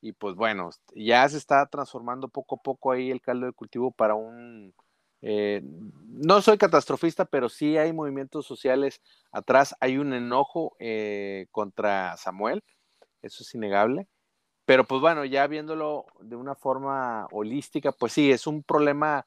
y 0.00 0.12
pues 0.12 0.34
bueno, 0.34 0.70
ya 0.94 1.28
se 1.28 1.38
está 1.38 1.66
transformando 1.66 2.28
poco 2.28 2.56
a 2.56 2.62
poco 2.62 2.92
ahí 2.92 3.10
el 3.10 3.20
caldo 3.20 3.46
de 3.46 3.52
cultivo 3.52 3.90
para 3.90 4.14
un... 4.14 4.74
Eh, 5.22 5.62
no 5.64 6.40
soy 6.42 6.58
catastrofista, 6.58 7.24
pero 7.24 7.48
sí 7.48 7.76
hay 7.78 7.92
movimientos 7.92 8.46
sociales 8.46 9.00
atrás, 9.32 9.74
hay 9.80 9.98
un 9.98 10.12
enojo 10.12 10.76
eh, 10.78 11.46
contra 11.50 12.16
Samuel, 12.16 12.62
eso 13.22 13.42
es 13.42 13.54
innegable. 13.54 14.06
Pero 14.66 14.84
pues 14.86 15.00
bueno, 15.00 15.24
ya 15.24 15.46
viéndolo 15.46 16.06
de 16.20 16.36
una 16.36 16.54
forma 16.54 17.26
holística, 17.32 17.92
pues 17.92 18.12
sí, 18.12 18.30
es 18.32 18.46
un 18.46 18.62
problema 18.62 19.26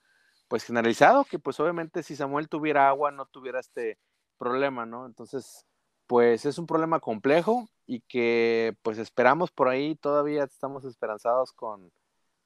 pues 0.49 0.65
generalizado, 0.65 1.25
que 1.25 1.39
pues 1.39 1.60
obviamente 1.60 2.03
si 2.03 2.15
Samuel 2.15 2.49
tuviera 2.49 2.89
agua 2.89 3.12
no 3.12 3.25
tuviera 3.27 3.60
este 3.60 3.97
problema, 4.38 4.86
¿no? 4.86 5.05
Entonces, 5.05 5.65
pues 6.10 6.48
es 6.48 6.58
un 6.58 6.65
problema 6.65 7.00
complejo 7.00 7.69
y 7.86 8.00
que 8.00 8.76
pues 8.82 8.98
esperamos 8.98 9.52
por 9.52 9.67
ahí, 9.67 9.93
todavía 9.93 10.43
estamos 10.43 10.84
esperanzados 10.84 11.52
con, 11.52 11.91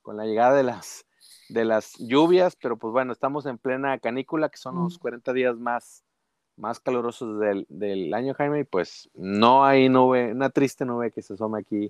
la 0.05 0.25
llegada 0.25 0.53
de 0.53 0.63
las, 0.63 1.05
de 1.47 1.63
las 1.63 1.93
lluvias, 1.97 2.57
pero 2.57 2.75
pues 2.75 2.91
bueno, 2.91 3.13
estamos 3.13 3.45
en 3.45 3.57
plena 3.57 3.97
canícula, 3.99 4.49
que 4.49 4.57
son 4.57 4.83
los 4.83 4.99
40 4.99 5.31
días 5.31 5.55
más, 5.55 6.03
más 6.57 6.81
calurosos 6.81 7.39
del, 7.39 7.65
del 7.69 8.13
año, 8.13 8.33
Jaime, 8.33 8.59
y 8.59 8.63
pues 8.65 9.09
no 9.13 9.63
hay 9.63 9.87
nube, 9.87 10.33
una 10.33 10.49
triste 10.49 10.83
nube 10.83 11.11
que 11.11 11.21
se 11.21 11.35
asome 11.35 11.61
aquí 11.61 11.89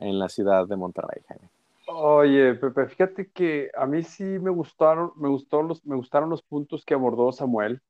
en 0.00 0.18
la 0.18 0.28
ciudad 0.28 0.66
de 0.66 0.74
Monterrey, 0.74 1.22
Jaime. 1.28 1.48
Oye, 1.86 2.54
Pepe, 2.54 2.88
fíjate 2.88 3.30
que 3.30 3.70
a 3.76 3.86
mí 3.86 4.02
sí 4.02 4.24
me 4.24 4.50
gustaron, 4.50 5.12
me 5.14 5.28
gustó 5.28 5.62
los, 5.62 5.86
me 5.86 5.94
gustaron 5.94 6.28
los 6.28 6.42
puntos 6.42 6.84
que 6.84 6.94
abordó 6.94 7.30
Samuel. 7.30 7.80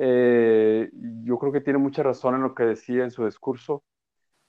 Eh, 0.00 0.90
yo 1.24 1.38
creo 1.38 1.52
que 1.52 1.60
tiene 1.60 1.78
mucha 1.78 2.02
razón 2.02 2.36
en 2.36 2.42
lo 2.42 2.54
que 2.54 2.64
decía 2.64 3.04
en 3.04 3.10
su 3.10 3.24
discurso. 3.24 3.82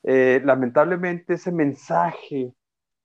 Eh, 0.03 0.41
lamentablemente 0.45 1.33
ese 1.33 1.51
mensaje 1.51 2.53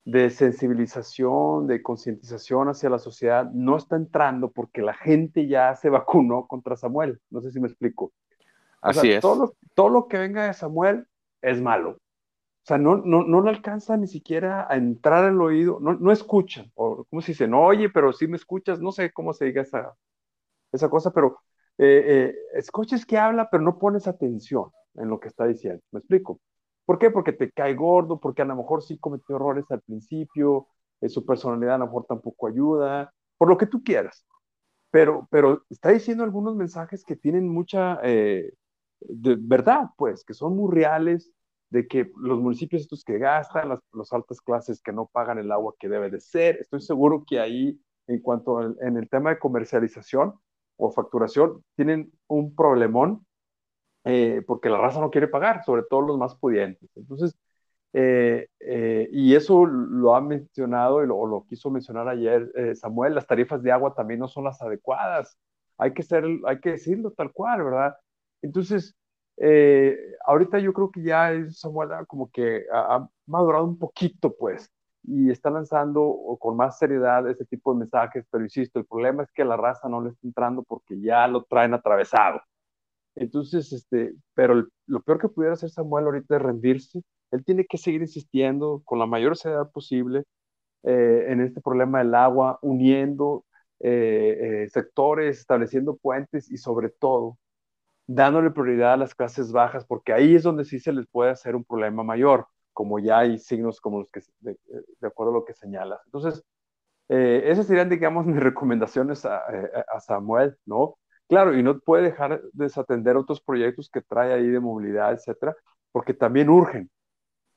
de 0.05 0.29
sensibilización, 0.29 1.67
de 1.67 1.83
concientización 1.83 2.69
hacia 2.69 2.91
la 2.91 2.99
sociedad 2.99 3.51
no 3.53 3.77
está 3.77 3.97
entrando 3.97 4.51
porque 4.51 4.83
la 4.83 4.93
gente 4.95 5.49
ya 5.49 5.75
se 5.77 5.89
vacunó 5.89 6.47
contra 6.47 6.77
Samuel. 6.77 7.21
No 7.31 7.41
sé 7.41 7.51
si 7.51 7.61
me 7.61 7.69
explico. 7.69 8.13
Así 8.83 9.13
es. 9.13 9.21
Todo 9.23 9.55
todo 9.75 9.89
lo 9.89 10.07
que 10.07 10.19
venga 10.19 10.47
de 10.47 10.53
Samuel 10.55 11.07
es 11.43 11.61
malo. 11.61 11.91
O 11.91 12.67
sea, 12.67 12.79
no, 12.79 12.97
no, 12.97 13.25
no 13.25 13.43
le 13.43 13.51
alcanza 13.51 13.97
ni 13.97 14.07
siquiera 14.07 14.67
a 14.71 14.77
entrar 14.77 15.25
al 15.25 15.41
oído, 15.41 15.79
no, 15.81 15.95
no 15.95 16.11
escuchan, 16.11 16.73
o 16.75 17.05
cómo 17.05 17.21
se 17.21 17.33
dice, 17.33 17.47
no 17.47 17.63
oye, 17.63 17.91
pero 17.91 18.11
sí 18.15 18.27
me 18.27 18.37
escuchas, 18.37 18.81
no 18.81 18.91
sé 18.91 19.13
cómo 19.13 19.35
se 19.35 19.45
diga 19.45 19.61
esa, 19.61 19.95
esa 20.73 20.89
cosa, 20.89 21.13
pero 21.13 21.41
eh, 21.79 22.05
eh, 22.07 22.35
escuches 22.55 23.05
que 23.05 23.19
habla, 23.19 23.49
pero 23.51 23.63
no 23.63 23.79
pones 23.79 24.07
atención 24.07 24.71
en 24.95 25.09
lo 25.09 25.19
que 25.19 25.29
está 25.29 25.47
diciendo, 25.47 25.83
¿me 25.91 25.99
explico? 25.99 26.41
¿Por 26.85 26.99
qué? 26.99 27.11
Porque 27.11 27.33
te 27.33 27.51
cae 27.51 27.75
gordo, 27.75 28.21
porque 28.21 28.43
a 28.43 28.45
lo 28.45 28.57
mejor 28.57 28.83
sí 28.83 28.99
cometió 28.99 29.37
errores 29.37 29.65
al 29.71 29.81
principio, 29.83 30.69
eh, 31.01 31.09
su 31.09 31.25
personalidad 31.25 31.77
a 31.77 31.79
lo 31.79 31.87
mejor 31.87 32.07
tampoco 32.07 32.47
ayuda, 32.47 33.13
por 33.39 33.49
lo 33.49 33.57
que 33.59 33.67
tú 33.67 33.83
quieras. 33.83 34.27
pero, 34.91 35.27
pero 35.31 35.65
está 35.71 35.91
diciendo 35.91 36.25
algunos 36.25 36.57
mensajes 36.57 37.05
que 37.05 37.17
tienen 37.17 37.49
mucha 37.49 37.99
eh, 38.05 38.53
verdad, 39.01 39.91
pues, 39.97 40.25
que 40.25 40.35
son 40.35 40.57
muy 40.57 40.73
reales, 40.73 41.33
de 41.71 41.89
que 41.89 42.13
los 42.17 42.41
municipios 42.41 42.83
estos 42.83 43.03
que 43.05 43.19
gastan, 43.19 43.69
las, 43.69 44.13
altas 44.13 44.41
clases 44.41 44.81
que 44.81 44.93
no 44.93 45.07
pagan 45.13 45.39
el 45.39 45.51
agua 45.51 45.75
que 45.79 45.89
debe 45.89 46.11
de 46.11 46.21
ser, 46.21 46.57
estoy 46.61 46.81
seguro 46.81 47.25
que 47.27 47.41
ahí, 47.41 47.81
en 48.07 48.21
cuanto 48.21 48.61
en 48.81 48.97
el 48.97 49.09
tema 49.09 49.31
de 49.31 49.39
comercialización 49.39 50.35
o 50.77 50.91
facturación, 50.91 51.65
tienen 51.77 52.13
un 52.27 52.55
problemón 52.55 53.25
eh, 54.05 54.43
porque 54.47 54.69
la 54.69 54.79
raza 54.79 55.01
no 55.01 55.11
quiere 55.11 55.29
pagar, 55.29 55.65
sobre 55.65 55.83
todo 55.89 56.03
los 56.03 56.19
más 56.19 56.35
pudientes. 56.37 56.91
Entonces, 56.95 57.35
eh, 57.95 58.49
eh, 58.61 59.09
y 59.13 59.35
eso 59.35 59.65
lo 59.67 60.15
ha 60.15 60.21
mencionado 60.21 60.97
o 60.97 61.27
lo 61.27 61.47
quiso 61.49 61.71
mencionar 61.71 62.09
ayer 62.09 62.51
Samuel, 62.77 63.15
las 63.15 63.27
tarifas 63.27 63.63
de 63.63 63.73
agua 63.73 63.95
también 63.95 64.21
no 64.21 64.29
son 64.29 64.45
las 64.45 64.61
adecuadas. 64.63 65.39
Hay 65.79 65.93
que, 65.95 66.03
ser, 66.03 66.25
hay 66.47 66.61
que 66.61 66.73
decirlo 66.73 67.13
tal 67.13 67.33
cual, 67.33 67.65
¿verdad? 67.65 67.97
Entonces, 68.43 68.95
ahorita 70.27 70.59
yo 70.59 70.73
creo 70.73 70.91
que 70.91 71.03
ya 71.03 71.33
Samuel 71.51 71.91
como 72.07 72.31
que 72.31 72.65
ha, 72.73 73.09
madurado 73.27 73.65
un 73.65 73.79
poquito, 73.79 74.35
pues, 74.37 74.71
y 75.05 75.31
está 75.31 75.51
lanzando 75.51 76.17
con 76.41 76.57
más 76.57 76.79
seriedad 76.79 77.29
ese 77.29 77.45
tipo 77.45 77.73
de 77.73 77.81
mensajes, 77.81 78.27
pero 78.31 78.45
insisto, 78.45 78.79
el 78.79 78.87
problema 78.87 79.23
es 79.23 79.33
que 79.33 79.45
la 79.45 79.57
raza 79.57 79.89
no 79.89 80.01
le 80.03 80.11
está 80.11 80.27
entrando 80.27 80.63
porque 80.63 81.01
ya 81.01 81.27
lo 81.29 81.45
traen 81.45 81.75
atravesado. 81.75 82.41
Entonces, 83.17 83.73
este, 83.73 84.15
pero 84.35 84.67
lo 84.87 85.03
peor 85.03 85.21
que 85.21 85.29
pudiera 85.29 85.55
hacer 85.55 85.71
Samuel 85.71 86.07
ahorita 86.07 86.37
es 86.37 86.43
rendirse. 86.43 87.03
Él 87.31 87.45
tiene 87.45 87.67
que 87.67 87.79
seguir 87.79 88.03
insistiendo 88.03 88.83
con 88.85 88.99
la 88.99 89.07
mayor 89.07 89.37
seriedad 89.37 89.71
posible 89.71 90.25
eh, 90.85 91.27
en 91.29 91.41
este 91.41 91.61
problema 91.61 91.99
del 92.01 92.15
agua, 92.15 92.59
uniendo 92.63 93.45
eh, 93.81 94.67
sectores, 94.73 95.41
estableciendo 95.41 95.97
puentes 95.97 96.51
y 96.51 96.59
sobre 96.59 96.91
todo 96.91 97.39
dándole 98.07 98.51
prioridad 98.51 98.95
a 98.95 98.97
las 98.99 99.15
clases 99.15 99.53
bajas, 99.53 99.85
porque 99.87 100.13
ahí 100.13 100.35
es 100.35 100.43
donde 100.43 100.65
sí 100.65 100.79
se 100.81 100.93
les 100.93 101.07
puede 101.07 101.31
hacer 101.31 101.57
un 101.57 101.65
problema 101.65 102.03
mayor, 102.03 102.47
como 102.75 102.99
ya 102.99 103.21
hay 103.21 103.39
signos 103.39 103.81
como 103.81 104.01
los 104.01 104.11
que, 104.11 104.21
de, 104.41 104.59
acuerdo 105.03 105.33
a 105.33 105.37
lo 105.37 105.45
que 105.47 105.55
señalas. 105.55 106.01
Entonces, 106.07 106.45
eh, 107.09 107.43
esas 107.47 107.67
serían, 107.67 107.89
digamos, 107.89 108.27
mis 108.27 108.41
recomendaciones 108.41 109.25
a, 109.27 109.43
eh, 109.53 109.71
a, 109.95 110.01
Samuel, 110.01 110.57
¿no? 110.67 110.99
Claro, 111.29 111.57
y 111.57 111.63
no 111.63 111.81
puede 111.81 112.05
dejar 112.05 112.43
de 112.53 112.65
desatender 112.67 113.17
otros 113.17 113.41
proyectos 113.41 113.91
que 113.91 114.03
trae 114.03 114.33
ahí 114.35 114.49
de 114.49 114.61
movilidad, 114.61 115.13
etcétera, 115.13 115.57
porque 115.93 116.15
también 116.15 116.51
urgen. 116.51 116.91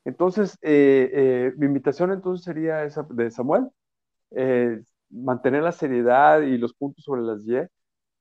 Entonces, 0.04 0.58
eh, 0.62 1.10
eh, 1.12 1.52
mi 1.58 1.66
invitación 1.66 2.12
entonces 2.12 2.44
sería 2.44 2.84
esa 2.84 3.06
de 3.10 3.30
Samuel, 3.30 3.68
mantener 5.10 5.62
la 5.62 5.72
seriedad 5.72 6.42
y 6.42 6.58
los 6.58 6.74
puntos 6.74 7.04
sobre 7.04 7.22
las 7.22 7.46
Y, 7.46 7.66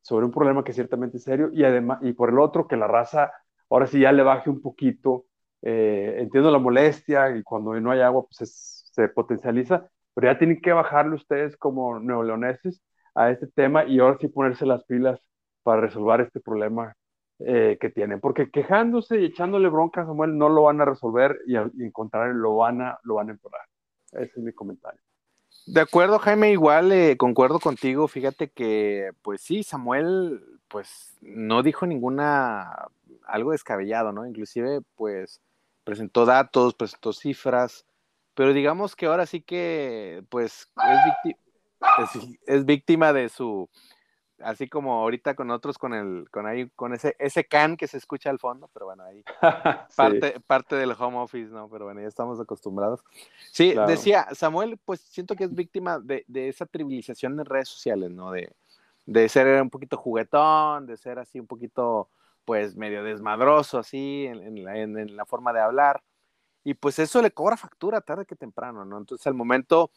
sobre 0.02 0.26
un 0.26 0.32
problema 0.32 0.64
que 0.64 0.74
ciertamente 0.74 1.18
es 1.18 1.24
serio 1.24 1.50
y 1.54 1.64
además, 1.64 2.00
y 2.02 2.14
por 2.14 2.30
el 2.30 2.40
otro, 2.40 2.68
que 2.68 2.78
la 2.78 2.88
raza 2.88 3.32
ahora 3.70 3.88
sí 3.88 4.00
ya 4.00 4.12
le 4.12 4.24
baje 4.24 4.50
un 4.50 4.62
poquito. 4.62 5.26
Eh, 5.62 6.16
entiendo 6.20 6.52
la 6.52 6.60
molestia 6.60 7.36
y 7.36 7.44
cuando 7.44 7.80
no 7.80 7.92
hay 7.92 8.02
agua, 8.02 8.26
pues 8.26 8.86
se 8.92 9.08
potencializa, 9.10 9.90
pero 10.14 10.32
ya 10.32 10.38
tienen 10.38 10.62
que 10.62 10.74
bajarle 10.74 11.16
ustedes 11.16 11.58
como 11.58 12.00
neoleoneses 12.00 12.82
a 13.16 13.32
este 13.32 13.48
tema 13.48 13.86
y 13.86 14.00
ahora 14.00 14.18
sí 14.20 14.28
ponerse 14.28 14.66
las 14.66 14.84
pilas 14.86 15.20
para 15.64 15.82
resolver 15.82 16.22
este 16.22 16.40
problema 16.40 16.96
eh, 17.40 17.78
que 17.80 17.90
tienen, 17.90 18.20
porque 18.20 18.50
quejándose 18.50 19.20
y 19.20 19.26
echándole 19.26 19.70
bronca 19.70 20.02
a 20.02 20.06
Samuel 20.06 20.38
no 20.38 20.50
lo 20.50 20.64
van 20.64 20.82
a 20.82 20.86
resolver 20.86 21.40
y 21.46 21.56
al 21.56 21.72
encontrar 21.80 22.34
lo 22.34 22.56
van 22.56 22.82
a, 22.82 23.00
lo 23.04 23.16
van 23.16 23.30
a 23.30 23.32
empeorar. 23.34 23.62
Ese 24.12 24.32
es 24.36 24.38
mi 24.38 24.54
comentario. 24.54 25.00
De 25.68 25.82
acuerdo, 25.82 26.18
Jaime, 26.18 26.52
igual 26.52 26.92
eh, 26.92 27.18
concuerdo 27.18 27.60
contigo. 27.60 28.08
Fíjate 28.08 28.50
que, 28.50 29.12
pues 29.22 29.42
sí, 29.42 29.64
Samuel, 29.64 30.42
pues 30.68 31.18
no 31.22 31.62
dijo 31.62 31.86
ninguna, 31.86 32.88
algo 33.26 33.52
descabellado, 33.52 34.14
¿no? 34.14 34.26
Inclusive, 34.26 34.80
pues 34.96 35.42
presentó 35.88 36.26
datos, 36.26 36.74
presentó 36.74 37.14
cifras, 37.14 37.86
pero 38.34 38.52
digamos 38.52 38.94
que 38.94 39.06
ahora 39.06 39.26
sí 39.26 39.40
que, 39.40 40.22
pues, 40.28 40.70
es 42.46 42.66
víctima 42.66 43.14
de 43.14 43.30
su, 43.30 43.70
así 44.40 44.68
como 44.68 44.96
ahorita 44.96 45.34
con 45.34 45.50
otros 45.50 45.78
con 45.78 45.94
el 45.94 46.30
con 46.30 46.46
ahí 46.46 46.70
con 46.76 46.94
ese 46.94 47.16
ese 47.20 47.46
can 47.46 47.78
que 47.78 47.88
se 47.88 47.96
escucha 47.96 48.30
al 48.30 48.38
fondo, 48.38 48.70
pero 48.74 48.88
bueno, 48.88 49.04
ahí 49.06 49.24
parte 49.96 50.42
parte 50.46 50.76
del 50.76 50.92
home 50.92 51.20
office, 51.20 51.54
¿no? 51.54 51.70
Pero 51.70 51.86
bueno, 51.86 52.02
ya 52.02 52.08
estamos 52.08 52.38
acostumbrados. 52.38 53.00
Sí, 53.54 53.74
decía 53.88 54.28
Samuel, 54.34 54.78
pues 54.84 55.00
siento 55.00 55.38
que 55.38 55.46
es 55.46 55.56
víctima 55.56 56.00
de, 56.00 56.26
de, 56.28 56.50
esa 56.50 56.66
trivialización 56.66 57.40
en 57.40 57.46
redes 57.46 57.70
sociales, 57.70 58.12
¿no? 58.12 58.32
De, 58.32 58.52
de 59.06 59.30
ser 59.30 59.62
un 59.62 59.70
poquito 59.70 59.96
juguetón, 59.96 60.86
de 60.86 60.98
ser 60.98 61.18
así 61.18 61.40
un 61.40 61.48
poquito 61.48 62.10
pues 62.48 62.78
medio 62.78 63.04
desmadroso 63.04 63.78
así 63.78 64.26
en, 64.26 64.64
la, 65.18 65.26
forma 65.26 65.52
de 65.52 65.60
hablar. 65.60 66.02
Y 66.64 66.76
pues 66.76 66.98
eso 66.98 67.22
le 67.22 67.32
cobra 67.32 67.58
factura 67.58 68.00
tarde 68.00 68.26
que 68.26 68.38
temprano, 68.38 68.86
¿no? 68.86 68.98
Entonces 68.98 69.28
al 69.28 69.34
momento 69.34 69.92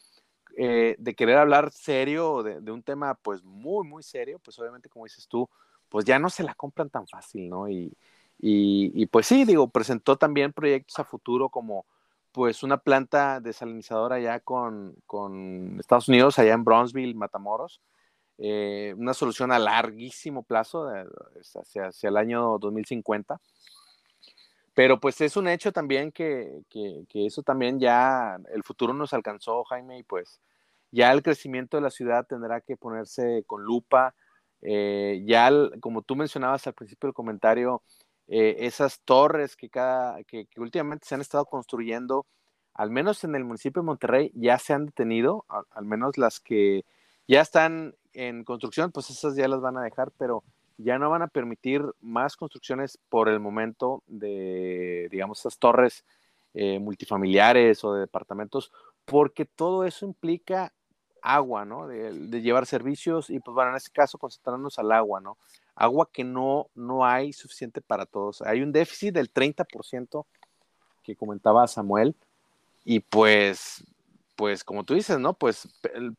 eh, 0.57 0.97
de 0.99 1.15
querer 1.15 1.37
hablar 1.37 1.71
serio 1.71 2.43
de, 2.43 2.69
un 2.69 2.83
tema 2.83 3.15
pues 3.15 3.41
muy, 3.45 3.87
muy 3.87 4.03
serio, 4.03 4.37
pues 4.39 4.59
obviamente 4.59 4.89
como 4.89 5.05
dices 5.05 5.29
tú, 5.29 5.49
pues 5.87 6.03
ya 6.03 6.19
no 6.19 6.29
se 6.29 6.43
la 6.43 6.53
compran 6.53 6.89
tan 6.89 7.07
fácil, 7.07 7.47
¿no? 7.47 7.69
Y, 7.69 7.95
y, 8.37 9.05
pues 9.05 9.27
sí, 9.27 9.45
digo, 9.45 9.69
presentó 9.69 10.17
también 10.17 10.51
proyectos 10.51 10.99
a 10.99 11.05
futuro 11.05 11.47
como 11.47 11.85
pues 12.33 12.63
una 12.63 12.79
planta 12.79 13.39
desalinizadora 13.39 14.17
allá 14.17 14.41
con, 14.41 14.95
con 15.05 15.79
Estados 15.79 16.09
Unidos, 16.09 16.37
allá 16.37 16.53
en 16.53 16.65
Bronzeville, 16.65 17.15
Matamoros, 17.15 17.79
eh, 18.37 18.93
una 18.97 19.13
solución 19.13 19.51
a 19.51 19.59
larguísimo 19.59 20.43
plazo, 20.43 20.87
hacia, 21.55 21.87
hacia, 21.87 22.09
el 22.09 22.17
año 22.17 22.57
2050. 22.59 23.39
Pero 24.73 24.99
pues 24.99 25.19
es 25.21 25.35
un 25.35 25.47
hecho 25.47 25.71
también 25.71 26.11
que, 26.11 26.63
que, 26.69 27.05
eso 27.25 27.43
también 27.43 27.79
ya, 27.79 28.37
el 28.53 28.63
futuro 28.63 28.93
nos 28.93 29.13
alcanzó, 29.13 29.63
Jaime, 29.65 29.99
y 29.99 30.03
pues 30.03 30.39
ya 30.91 31.11
el 31.11 31.23
crecimiento 31.23 31.77
de 31.77 31.83
la 31.83 31.89
ciudad 31.91 32.25
tendrá 32.27 32.61
que 32.61 32.77
ponerse 32.77 33.43
con 33.47 33.63
lupa. 33.63 34.15
Eh, 34.61 35.23
ya, 35.25 35.49
como 35.81 36.01
tú 36.03 36.15
mencionabas 36.15 36.67
al 36.67 36.73
principio 36.73 37.07
del 37.07 37.13
comentario, 37.13 37.83
eh, 38.27 38.65
esas 38.65 39.01
torres 39.01 39.55
que, 39.57 39.69
cada, 39.69 40.23
que, 40.23 40.47
últimamente 40.57 41.07
se 41.07 41.15
han 41.15 41.21
estado 41.21 41.45
construyendo, 41.45 42.25
al 42.73 42.89
menos 42.91 43.23
en 43.25 43.35
el 43.35 43.43
municipio 43.43 43.81
de 43.81 43.87
Monterrey, 43.87 44.31
ya 44.35 44.57
se 44.57 44.73
han 44.73 44.85
detenido, 44.85 45.45
al 45.49 45.85
menos 45.85 46.17
las 46.17 46.39
que 46.39 46.85
ya 47.27 47.41
están 47.41 47.95
en 48.13 48.43
construcción, 48.43 48.91
pues 48.91 49.09
esas 49.09 49.35
ya 49.35 49.47
las 49.47 49.61
van 49.61 49.77
a 49.77 49.83
dejar, 49.83 50.11
pero 50.17 50.43
ya 50.77 50.97
no 50.97 51.09
van 51.09 51.21
a 51.21 51.27
permitir 51.27 51.83
más 52.01 52.35
construcciones 52.35 52.97
por 53.09 53.29
el 53.29 53.39
momento 53.39 54.03
de, 54.07 55.07
digamos, 55.11 55.39
esas 55.39 55.57
torres 55.57 56.03
eh, 56.53 56.79
multifamiliares 56.79 57.83
o 57.83 57.93
de 57.93 58.01
departamentos, 58.01 58.71
porque 59.05 59.45
todo 59.45 59.85
eso 59.85 60.05
implica 60.05 60.73
agua, 61.21 61.65
¿no? 61.65 61.87
De, 61.87 62.41
llevar 62.41 62.65
servicios 62.65 63.29
y, 63.29 63.39
pues, 63.39 63.53
bueno, 63.53 63.71
en 63.71 63.77
este 63.77 63.91
caso 63.91 64.17
concentrarnos 64.17 64.79
al 64.79 64.91
agua, 64.91 65.21
¿no? 65.21 65.37
Agua 65.75 66.09
que 66.11 66.23
no, 66.23 66.67
no 66.75 67.05
hay 67.05 67.31
suficiente 67.31 67.81
para 67.81 68.05
todos. 68.05 68.41
Hay 68.41 68.61
un 68.61 68.71
déficit 68.71 69.13
del 69.13 69.31
30% 69.31 70.25
que 71.03 71.15
comentaba 71.15 71.67
Samuel 71.67 72.15
y 72.83 72.99
pues, 72.99 73.83
pues 74.35 74.63
como 74.63 74.83
tú 74.83 74.93
dices, 74.93 75.19
¿no? 75.19 75.33
Pues 75.33 75.67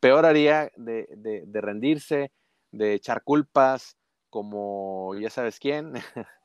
peor 0.01 0.27
haría 0.27 0.70
de, 0.77 1.07
de 1.46 1.61
rendirse, 1.61 2.33
de 2.70 2.94
echar 2.94 3.22
culpas, 3.22 3.96
como 4.31 5.14
ya 5.14 5.31
sabes 5.31 5.59
quién. 5.59 5.92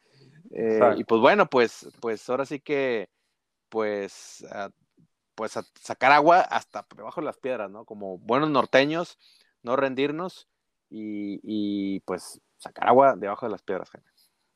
Eh, 0.51 0.79
y 0.97 1.03
pues 1.03 1.21
bueno, 1.21 1.47
pues, 1.47 1.89
pues 1.99 2.27
ahora 2.29 2.45
sí 2.45 2.59
que, 2.59 3.09
pues, 3.69 4.45
pues 5.35 5.57
a 5.57 5.63
sacar 5.81 6.11
agua 6.13 6.39
hasta 6.39 6.87
debajo 6.95 7.21
de 7.21 7.25
las 7.25 7.37
piedras, 7.37 7.69
¿no? 7.69 7.85
Como 7.85 8.17
buenos 8.17 8.49
norteños, 8.49 9.19
no 9.61 9.75
rendirnos 9.75 10.47
y, 10.89 11.99
pues 12.01 12.41
sacar 12.57 12.87
agua 12.87 13.15
debajo 13.17 13.45
de 13.45 13.51
las 13.51 13.61
piedras, 13.61 13.91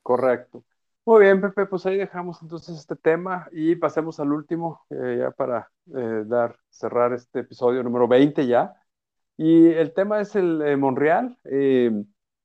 Correcto. 0.02 0.64
Muy 1.04 1.22
bien, 1.22 1.40
Pepe, 1.40 1.66
pues 1.66 1.84
ahí 1.86 1.96
dejamos 1.96 2.40
entonces 2.42 2.78
este 2.78 2.94
tema 2.96 3.48
y 3.52 3.74
pasemos 3.74 4.20
al 4.20 4.32
último, 4.32 4.82
eh, 4.90 5.18
ya 5.20 5.30
para 5.32 5.68
eh, 5.96 6.22
dar, 6.26 6.56
cerrar 6.70 7.12
este 7.12 7.40
episodio 7.40 7.82
número 7.82 8.06
20 8.06 8.46
ya. 8.46 8.72
Y 9.36 9.68
el 9.68 9.92
tema 9.92 10.20
es 10.20 10.36
el 10.36 10.76
Monreal. 10.78 11.38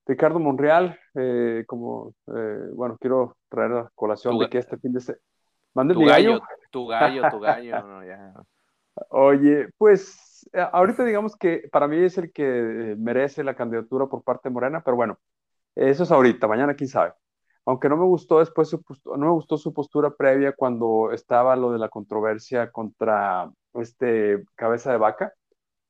Ricardo 0.07 0.39
Monreal, 0.39 0.97
eh, 1.15 1.65
como, 1.67 2.13
eh, 2.33 2.69
bueno, 2.73 2.97
quiero 2.99 3.35
traer 3.49 3.71
la 3.71 3.91
colación 3.93 4.39
de 4.39 4.49
que 4.49 4.57
este 4.59 4.77
fin 4.77 4.93
de 4.93 5.01
semana... 5.01 5.93
tu 5.93 6.05
gallo, 6.05 6.39
Tu 6.71 6.87
gallo, 6.87 7.29
tu 7.29 7.39
gallo, 7.39 8.01
Oye, 9.09 9.67
pues 9.77 10.49
eh, 10.53 10.65
ahorita 10.71 11.03
digamos 11.03 11.35
que 11.35 11.67
para 11.71 11.87
mí 11.87 11.97
es 11.97 12.17
el 12.17 12.31
que 12.31 12.95
merece 12.97 13.43
la 13.43 13.53
candidatura 13.53 14.07
por 14.07 14.23
parte 14.23 14.47
de 14.47 14.53
Morena, 14.53 14.81
pero 14.83 14.95
bueno, 14.95 15.19
eso 15.75 16.03
es 16.03 16.11
ahorita, 16.11 16.47
mañana 16.47 16.73
quién 16.73 16.87
sabe. 16.87 17.13
Aunque 17.67 17.89
no 17.89 17.97
me 17.97 18.05
gustó 18.05 18.39
después 18.39 18.69
su 18.69 18.81
no 19.05 19.17
me 19.17 19.31
gustó 19.31 19.57
su 19.57 19.73
postura 19.73 20.11
previa 20.11 20.53
cuando 20.53 21.11
estaba 21.11 21.55
lo 21.57 21.71
de 21.71 21.79
la 21.79 21.89
controversia 21.89 22.71
contra 22.71 23.51
este 23.73 24.43
cabeza 24.55 24.91
de 24.91 24.97
vaca, 24.97 25.33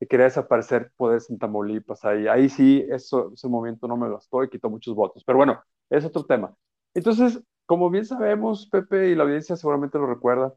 quería 0.09 0.25
desaparecer 0.25 0.91
poderes 0.97 1.29
en 1.29 1.39
Tamaulipas. 1.39 2.03
Ahí, 2.05 2.27
ahí 2.27 2.49
sí, 2.49 2.85
eso, 2.89 3.31
ese 3.33 3.47
movimiento 3.47 3.87
no 3.87 3.97
me 3.97 4.09
gustó 4.09 4.43
y 4.43 4.49
quitó 4.49 4.69
muchos 4.69 4.95
votos. 4.95 5.23
Pero 5.25 5.37
bueno, 5.37 5.63
es 5.89 6.05
otro 6.05 6.25
tema. 6.25 6.55
Entonces, 6.93 7.41
como 7.65 7.89
bien 7.89 8.05
sabemos, 8.05 8.67
Pepe 8.69 9.09
y 9.09 9.15
la 9.15 9.23
audiencia 9.23 9.55
seguramente 9.55 9.97
lo 9.99 10.07
recuerda, 10.07 10.53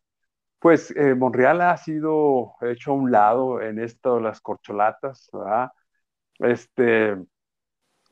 pues 0.61 0.93
eh, 0.97 1.15
Monreal 1.15 1.61
ha 1.63 1.77
sido 1.79 2.55
hecho 2.63 2.93
a 2.93 2.95
un 2.95 3.13
lado 3.13 3.61
en 3.63 3.79
esto 3.81 4.17
de 4.17 4.23
las 4.23 4.41
corcholatas, 4.41 5.29
¿verdad? 5.33 5.71
Este, 6.41 7.17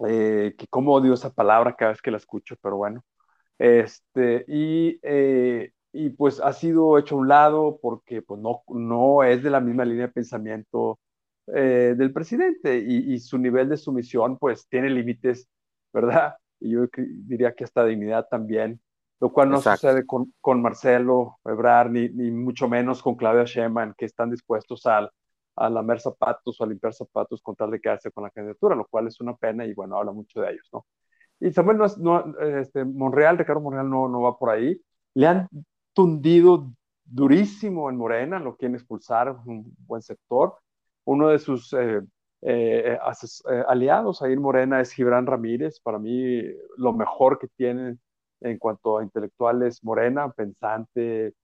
eh, 0.07 0.55
que 0.57 0.67
cómo 0.69 0.95
odio 0.95 1.15
esa 1.15 1.31
palabra 1.33 1.75
cada 1.77 1.93
vez 1.93 2.03
que 2.03 2.11
la 2.11 2.19
escucho, 2.19 2.57
pero 2.63 2.77
bueno. 2.77 3.05
Este, 3.59 4.45
y, 4.49 4.99
eh, 5.03 5.73
y 5.93 6.11
pues 6.11 6.41
ha 6.41 6.53
sido 6.53 6.99
hecho 6.99 7.17
a 7.17 7.19
un 7.19 7.29
lado 7.29 7.79
porque 7.83 8.23
pues 8.23 8.41
no, 8.41 8.63
no 8.69 9.25
es 9.25 9.43
de 9.43 9.51
la 9.51 9.61
misma 9.61 9.85
línea 9.85 10.07
de 10.07 10.13
pensamiento 10.13 11.01
eh, 11.49 11.95
del 11.97 12.13
presidente 12.13 12.79
y, 12.79 13.15
y, 13.15 13.19
su 13.21 13.39
nivel 13.39 13.69
de 13.69 13.77
sumisión 13.77 14.39
pues 14.39 14.69
tiene 14.69 14.91
límites, 14.91 15.49
¿verdad? 15.93 16.37
Y 16.61 16.71
yo 16.73 16.87
diría 16.95 17.55
que 17.55 17.65
esta 17.65 17.85
dignidad 17.85 18.29
también 18.31 18.81
lo 19.21 19.33
cual 19.33 19.51
no 19.51 19.57
Exacto. 19.57 19.89
sucede 19.89 20.07
con, 20.07 20.33
con, 20.41 20.63
Marcelo 20.63 21.39
Ebrard, 21.45 21.91
ni, 21.91 22.09
ni, 22.09 22.31
mucho 22.31 22.69
menos 22.69 23.03
con 23.03 23.17
Claudia 23.17 23.45
Sheinbaum, 23.45 23.95
que 23.97 24.05
están 24.05 24.31
dispuestos 24.31 24.87
a, 24.87 25.11
a 25.59 25.71
lamer 25.71 26.01
zapatos 26.01 26.61
o 26.61 26.65
a 26.65 26.67
limpiar 26.67 26.95
zapatos 26.95 27.43
con 27.43 27.55
tal 27.57 27.71
de 27.71 27.81
quedarse 27.81 28.11
con 28.11 28.25
la 28.25 28.31
candidatura, 28.31 28.75
lo 28.75 28.87
cual 28.87 29.07
es 29.09 29.21
una 29.21 29.37
pena 29.37 29.65
y 29.67 29.75
bueno, 29.75 29.97
habla 29.97 30.13
mucho 30.13 30.41
de 30.41 30.53
ellos, 30.53 30.69
¿no? 30.73 30.87
Y 31.41 31.53
Samuel 31.53 31.79
no, 31.79 31.85
es, 31.85 31.99
no 31.99 32.39
este, 32.41 32.85
Monreal, 32.85 33.39
Ricardo 33.39 33.61
Monreal 33.61 33.89
no, 33.89 34.09
no 34.09 34.23
va 34.23 34.39
por 34.39 34.51
ahí, 34.51 34.81
le 35.15 35.27
han 35.27 35.49
tundido 35.93 36.73
durísimo 37.05 37.91
en 37.91 37.97
Morena, 37.97 38.39
lo 38.39 38.57
quieren 38.57 38.75
expulsar, 38.75 39.37
un 39.47 39.75
buen 39.87 40.03
sector, 40.03 40.57
uno 41.05 41.29
de 41.29 41.39
sus 41.39 41.73
eh, 41.73 42.01
eh, 42.43 42.99
eh, 42.99 43.65
aliados 43.67 44.23
ahí 44.23 44.33
en 44.33 44.43
Morena 44.43 44.81
es 44.81 44.93
Gibran 44.93 45.27
Ramírez, 45.27 45.81
para 45.81 45.99
mí 45.99 46.43
lo 46.77 46.93
mejor 46.93 47.39
que 47.39 47.49
tienen 47.49 48.01
en 48.41 48.59
cuanto 48.59 48.99
a 48.99 49.03
intelectuales 49.03 49.83
morena, 49.83 50.31
pensante, 50.31 51.35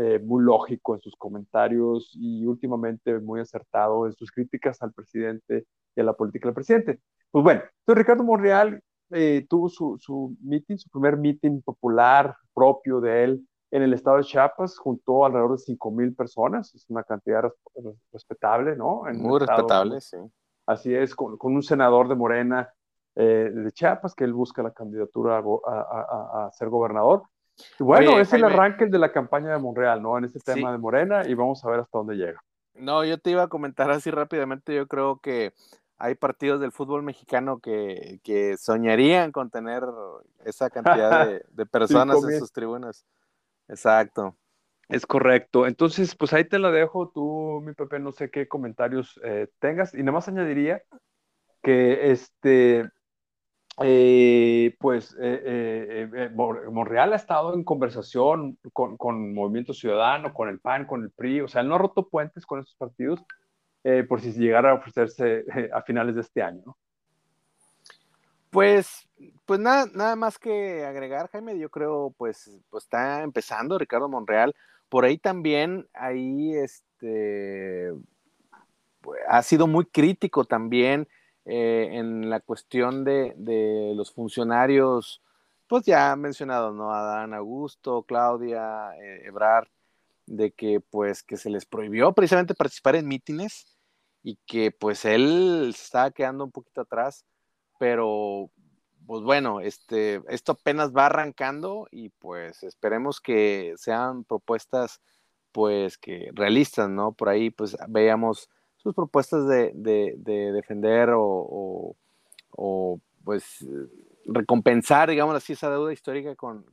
eh, 0.00 0.18
muy 0.18 0.44
lógico 0.44 0.94
en 0.94 1.00
sus 1.00 1.14
comentarios 1.16 2.12
y 2.14 2.44
últimamente 2.46 3.18
muy 3.18 3.40
acertado 3.40 4.06
en 4.06 4.12
sus 4.14 4.30
críticas 4.30 4.80
al 4.82 4.92
presidente 4.92 5.66
y 5.94 6.00
a 6.00 6.04
la 6.04 6.12
política 6.12 6.48
del 6.48 6.54
presidente. 6.54 7.00
Pues 7.30 7.42
bueno, 7.42 7.62
entonces 7.80 7.98
Ricardo 7.98 8.24
Monreal 8.24 8.80
eh, 9.10 9.46
tuvo 9.48 9.68
su, 9.68 9.96
su 9.98 10.36
meeting, 10.42 10.76
su 10.76 10.90
primer 10.90 11.16
meeting 11.16 11.62
popular 11.62 12.34
propio 12.54 13.00
de 13.00 13.24
él 13.24 13.48
en 13.70 13.82
el 13.82 13.92
estado 13.92 14.18
de 14.18 14.24
Chiapas, 14.24 14.78
juntó 14.78 15.24
alrededor 15.24 15.52
de 15.52 15.58
5 15.58 15.90
mil 15.90 16.14
personas, 16.14 16.74
es 16.74 16.88
una 16.88 17.02
cantidad 17.02 17.44
respetable, 18.12 18.76
¿no? 18.76 19.08
En 19.08 19.20
muy 19.20 19.38
respetable, 19.38 20.00
sí. 20.00 20.16
Así 20.66 20.94
es, 20.94 21.14
con, 21.14 21.36
con, 21.36 21.54
un 21.54 21.62
senador 21.62 22.08
de 22.08 22.14
Morena 22.14 22.72
eh, 23.14 23.50
de 23.52 23.72
Chiapas, 23.72 24.14
que 24.14 24.24
él 24.24 24.32
busca 24.32 24.62
la 24.62 24.72
candidatura 24.72 25.38
a, 25.38 26.46
a, 26.46 26.50
ser 26.52 26.68
gobernador. 26.68 27.22
Bueno, 27.78 28.18
es 28.18 28.32
el 28.32 28.44
arranque 28.44 28.86
de 28.86 28.98
la 28.98 29.12
campaña 29.12 29.50
de 29.50 29.58
Monreal, 29.58 30.02
¿no? 30.02 30.18
En 30.18 30.24
este 30.24 30.40
tema 30.40 30.72
de 30.72 30.78
Morena 30.78 31.22
y 31.26 31.34
vamos 31.34 31.64
a 31.64 31.70
ver 31.70 31.80
hasta 31.80 31.98
dónde 31.98 32.16
llega. 32.16 32.42
No, 32.74 33.04
yo 33.04 33.18
te 33.18 33.30
iba 33.30 33.44
a 33.44 33.48
comentar 33.48 33.90
así 33.90 34.10
rápidamente, 34.10 34.74
yo 34.74 34.86
creo 34.86 35.18
que 35.18 35.54
hay 35.98 36.14
partidos 36.14 36.60
del 36.60 36.72
fútbol 36.72 37.02
mexicano 37.02 37.58
que, 37.58 38.20
que 38.22 38.56
soñarían 38.58 39.32
con 39.32 39.50
tener 39.50 39.82
esa 40.44 40.68
cantidad 40.68 41.26
de, 41.26 41.44
de 41.50 41.66
personas 41.66 42.22
en 42.22 42.38
sus 42.38 42.52
tribunas. 42.52 43.06
Exacto. 43.68 44.36
Es 44.88 45.06
correcto. 45.06 45.66
Entonces, 45.66 46.14
pues 46.14 46.32
ahí 46.32 46.44
te 46.44 46.58
la 46.58 46.70
dejo. 46.70 47.08
Tú, 47.08 47.60
mi 47.64 47.72
Pepe, 47.72 47.98
no 47.98 48.12
sé 48.12 48.30
qué 48.30 48.46
comentarios 48.46 49.18
eh, 49.24 49.48
tengas. 49.58 49.94
Y 49.94 49.98
nada 49.98 50.12
más 50.12 50.28
añadiría 50.28 50.82
que 51.62 52.12
este, 52.12 52.88
eh, 53.82 54.74
pues 54.78 55.14
eh, 55.20 56.08
eh, 56.14 56.30
Monreal 56.34 57.12
ha 57.12 57.16
estado 57.16 57.52
en 57.52 57.62
conversación 57.62 58.58
con, 58.72 58.96
con, 58.96 59.34
Movimiento 59.34 59.74
Ciudadano, 59.74 60.32
con 60.32 60.48
el 60.48 60.60
PAN, 60.60 60.86
con 60.86 61.02
el 61.02 61.10
PRI, 61.10 61.42
o 61.42 61.48
sea, 61.48 61.62
no 61.62 61.74
ha 61.74 61.78
roto 61.78 62.08
puentes 62.08 62.46
con 62.46 62.60
esos 62.60 62.74
partidos 62.74 63.22
por 64.08 64.20
si 64.20 64.32
llegara 64.32 64.72
a 64.72 64.74
ofrecerse 64.74 65.44
a 65.72 65.80
finales 65.82 66.16
de 66.16 66.22
este 66.22 66.42
año. 66.42 66.76
Pues, 68.50 69.08
pues 69.44 69.60
nada, 69.60 69.86
nada 69.94 70.16
más 70.16 70.38
que 70.38 70.84
agregar, 70.84 71.28
Jaime, 71.30 71.56
yo 71.56 71.70
creo, 71.70 72.12
pues, 72.16 72.50
pues 72.68 72.84
está 72.84 73.22
empezando 73.22 73.78
Ricardo 73.78 74.08
Monreal. 74.08 74.56
Por 74.88 75.04
ahí 75.04 75.18
también, 75.18 75.86
ahí 75.94 76.56
este, 76.56 77.92
ha 79.28 79.42
sido 79.42 79.68
muy 79.68 79.84
crítico 79.84 80.44
también 80.44 81.06
eh, 81.46 81.90
en 81.92 82.28
la 82.28 82.40
cuestión 82.40 83.04
de, 83.04 83.32
de, 83.36 83.92
los 83.94 84.12
funcionarios, 84.12 85.22
pues 85.68 85.84
ya 85.84 86.14
mencionado, 86.16 86.72
¿no? 86.72 86.92
Adán 86.92 87.34
Augusto, 87.34 88.02
Claudia, 88.02 88.90
eh, 89.00 89.22
Ebrard, 89.26 89.68
de 90.26 90.52
que 90.52 90.80
pues 90.80 91.22
que 91.22 91.36
se 91.36 91.50
les 91.50 91.64
prohibió 91.64 92.12
precisamente 92.12 92.54
participar 92.54 92.96
en 92.96 93.06
mítines 93.08 93.78
y 94.24 94.38
que 94.46 94.72
pues 94.72 95.04
él 95.04 95.72
se 95.76 95.84
estaba 95.84 96.10
quedando 96.10 96.44
un 96.44 96.50
poquito 96.50 96.80
atrás, 96.80 97.24
pero 97.78 98.50
pues 99.06 99.22
bueno, 99.22 99.60
este, 99.60 100.22
esto 100.28 100.52
apenas 100.52 100.92
va 100.92 101.06
arrancando 101.06 101.86
y 101.92 102.08
pues 102.10 102.64
esperemos 102.64 103.20
que 103.20 103.74
sean 103.76 104.24
propuestas 104.24 105.00
pues 105.52 105.96
que 105.96 106.30
realistas, 106.34 106.90
¿no? 106.90 107.12
Por 107.12 107.28
ahí 107.28 107.50
pues 107.50 107.76
veamos 107.88 108.50
sus 108.86 108.94
propuestas 108.94 109.48
de, 109.48 109.72
defender 110.52 111.10
o, 111.12 111.96
pues 113.24 113.66
recompensar, 114.26 115.10
digamos 115.10 115.34
así, 115.34 115.54
esa 115.54 115.68
deuda 115.68 115.92
histórica 115.92 116.36
con, 116.36 116.64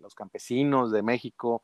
los 0.00 0.14
campesinos 0.14 0.92
de 0.92 1.02
México, 1.02 1.62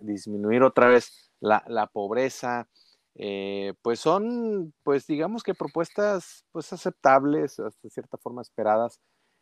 disminuir 0.00 0.62
otra 0.62 0.88
vez 0.88 1.30
la, 1.40 1.90
pobreza, 1.92 2.68
eh, 3.16 3.74
pues 3.82 4.00
son, 4.00 4.72
pues 4.82 5.06
digamos 5.06 5.42
que 5.42 5.52
propuestas 5.52 6.46
pues 6.50 6.72
aceptables, 6.72 7.60
hasta 7.60 7.90
cierta 7.90 8.16
forma 8.16 8.40
esperadas. 8.40 8.98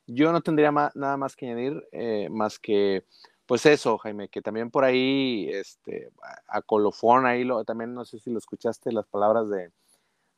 Yo 0.09 0.33
no 0.33 0.40
tendría 0.40 0.72
nada 0.72 1.16
más 1.16 1.37
que 1.37 1.46
añadir, 1.46 1.80
eh, 1.92 2.28
más 2.28 2.59
que 2.59 3.04
pues 3.50 3.66
eso, 3.66 3.98
Jaime, 3.98 4.28
que 4.28 4.42
también 4.42 4.70
por 4.70 4.84
ahí, 4.84 5.48
este, 5.50 6.12
a 6.46 6.62
colofón, 6.62 7.26
ahí 7.26 7.42
lo, 7.42 7.64
también 7.64 7.94
no 7.94 8.04
sé 8.04 8.20
si 8.20 8.30
lo 8.30 8.38
escuchaste, 8.38 8.92
las 8.92 9.08
palabras 9.08 9.50
de, 9.50 9.72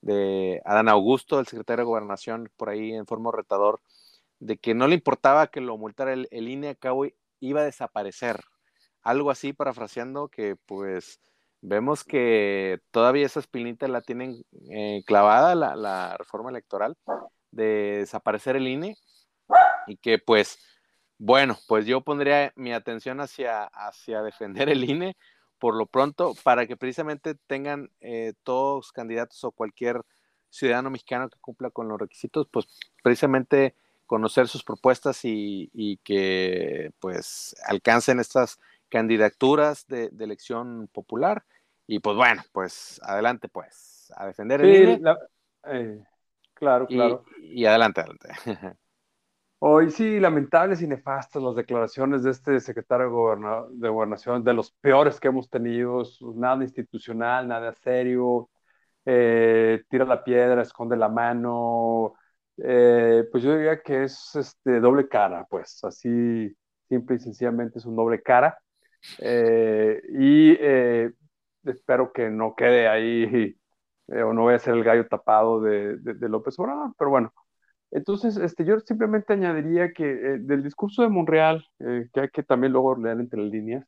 de 0.01 0.63
Adán 0.65 0.89
Augusto, 0.89 1.39
el 1.39 1.47
secretario 1.47 1.85
de 1.85 1.91
Gobernación, 1.91 2.51
por 2.57 2.71
ahí 2.71 2.95
en 2.95 3.05
forma 3.05 3.31
retador, 3.31 3.83
de 4.39 4.57
que 4.57 4.73
no 4.73 4.89
le 4.89 4.95
importaba 4.95 5.49
que 5.49 5.61
lo 5.61 5.77
multara 5.77 6.15
el, 6.15 6.27
el 6.31 6.49
INE, 6.49 6.75
cabo 6.77 7.05
iba 7.39 7.61
a 7.61 7.65
desaparecer. 7.65 8.41
Algo 9.03 9.31
así, 9.31 9.53
parafraseando, 9.53 10.29
que 10.29 10.57
pues 10.65 11.21
vemos 11.61 12.05
que 12.05 12.81
todavía 12.93 13.27
esa 13.27 13.41
espinita 13.41 13.89
la 13.89 14.01
tienen 14.01 14.43
eh, 14.71 15.03
clavada, 15.05 15.55
la, 15.55 15.77
la 15.77 16.17
reforma 16.17 16.49
electoral, 16.49 16.97
de 17.51 17.99
desaparecer 17.99 18.57
el 18.57 18.69
INE, 18.69 18.97
y 19.87 19.99
que 19.99 20.19
pues 20.19 20.59
bueno, 21.25 21.57
pues 21.69 21.87
yo 21.87 22.01
pondría 22.01 22.53
mi 22.57 22.73
atención 22.73 23.21
hacia, 23.21 23.67
hacia 23.67 24.23
defender 24.23 24.69
el 24.69 24.83
INE 24.83 25.17
por 25.61 25.77
lo 25.77 25.87
pronto, 25.87 26.35
para 26.43 26.67
que 26.67 26.77
precisamente 26.77 27.37
tengan 27.47 27.93
eh, 28.01 28.33
todos 28.43 28.91
candidatos 28.91 29.45
o 29.45 29.53
cualquier 29.53 30.03
ciudadano 30.51 30.91
mexicano 30.91 31.31
que 31.31 31.39
cumpla 31.39 31.71
con 31.71 31.87
los 31.87 32.01
requisitos, 32.01 32.49
pues 32.51 32.67
precisamente 33.05 33.77
conocer 34.07 34.49
sus 34.49 34.65
propuestas 34.65 35.21
y, 35.23 36.01
que 36.03 36.91
pues 36.99 37.55
alcancen 37.69 38.19
estas 38.19 38.59
candidaturas 38.89 39.87
de, 39.87 40.11
elección 40.19 40.89
popular. 40.93 41.45
Y 41.87 42.01
pues 42.01 42.17
bueno, 42.17 42.43
pues 42.51 43.01
adelante 43.05 43.49
pues, 43.49 44.13
a 44.17 44.27
defender 44.27 44.61
el 44.63 44.75
INE. 44.75 45.03
Eh, 45.69 46.03
claro, 46.55 46.89
claro. 46.89 47.25
y 47.41 47.65
adelante, 47.65 48.01
adelante. 48.01 48.29
Hoy 49.65 49.93
sí, 49.93 50.19
lamentables 50.19 50.83
y 50.83 50.89
nefastas 50.89 51.41
las 51.41 51.55
declaraciones 51.55 52.25
de 52.25 52.33
este 52.33 52.59
secretario 52.59 53.07
de, 53.71 53.89
Gobernación, 53.89 54.43
de 54.43 54.55
los 54.55 54.73
peores 54.73 55.21
que 55.21 55.29
hemos 55.29 55.49
tenido, 55.49 56.03
nada 56.35 56.65
institucional, 56.65 57.47
nada 57.47 57.73
serio, 57.75 58.51
eh, 59.05 59.85
tira 59.89 60.05
la 60.05 60.25
piedra, 60.25 60.63
esconde 60.63 60.97
la 60.97 61.09
mano, 61.09 62.15
eh, 62.57 63.23
pues 63.31 63.45
yo 63.45 63.55
diría 63.57 63.81
que 63.83 64.03
es 64.03 64.35
este, 64.35 64.81
doble 64.81 65.07
cara, 65.09 65.47
pues 65.49 65.85
así 65.85 66.53
simple 66.89 67.17
y 67.17 67.21
sencillamente 67.21 67.79
es 67.79 67.87
un 67.87 67.95
doble 67.95 68.21
cara. 68.21 68.59
Eh, 69.21 70.03
y 70.13 70.59
espero 71.71 72.13
que 72.13 72.31
no 72.31 72.57
quede 72.57 72.89
ahí 72.89 73.57
o 74.09 74.33
no 74.33 74.47
vaya 74.47 74.57
a 74.57 74.59
ser 74.59 74.75
el 74.75 74.83
gallo 74.83 75.07
tapado 75.07 75.61
de 75.61 76.29
López 76.29 76.59
Obrador, 76.59 76.93
pero 76.99 77.11
bueno, 77.11 77.33
entonces, 77.93 78.37
este, 78.37 78.65
yo 78.65 78.81
simplemente 78.81 79.33
añadiría 79.35 79.93
que 79.93 80.05
eh, 80.05 80.39
del 80.41 80.63
discurso 80.63 81.03
de 81.03 81.09
Monreal, 81.09 81.65
eh, 81.81 82.09
que 82.13 82.21
hay 82.21 82.29
que 82.31 82.43
también 82.43 82.73
luego 82.73 82.97
leer 82.97 83.21
entre 83.21 83.43
líneas, 83.43 83.87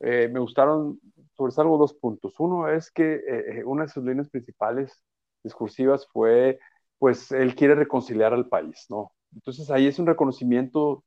eh, 0.00 0.28
me 0.32 0.40
gustaron, 0.40 1.00
sobresalgo 1.36 1.78
dos 1.78 1.94
puntos. 1.94 2.34
Uno 2.38 2.68
es 2.68 2.90
que 2.90 3.62
una 3.66 3.84
de 3.84 3.88
sus 3.90 4.04
líneas 4.04 4.30
principales 4.30 5.02
discursivas 5.44 6.06
fue, 6.08 6.58
pues 6.98 7.32
él 7.32 7.54
quiere 7.54 7.74
reconciliar 7.74 8.32
al 8.32 8.48
país, 8.48 8.86
¿no? 8.90 9.12
Entonces 9.34 9.70
ahí 9.70 9.86
es 9.86 9.98
un 9.98 10.06
reconocimiento 10.06 11.04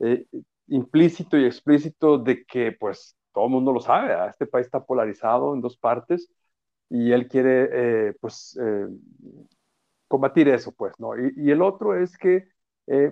eh, 0.00 0.26
implícito 0.68 1.38
y 1.38 1.44
explícito 1.44 2.18
de 2.18 2.44
que 2.44 2.72
pues 2.72 3.16
todo 3.32 3.46
el 3.46 3.50
mundo 3.52 3.72
lo 3.72 3.80
sabe, 3.80 4.14
este 4.28 4.46
país 4.46 4.66
está 4.66 4.84
polarizado 4.84 5.54
en 5.54 5.60
dos 5.60 5.76
partes 5.76 6.28
y 6.90 7.12
él 7.12 7.28
quiere 7.28 8.08
eh, 8.08 8.14
pues 8.20 8.58
eh, 8.60 8.86
combatir 10.12 10.48
eso, 10.48 10.72
pues, 10.72 10.92
¿no? 10.98 11.10
Y, 11.18 11.50
el 11.50 11.62
otro 11.62 11.96
es 11.96 12.16
que, 12.18 12.46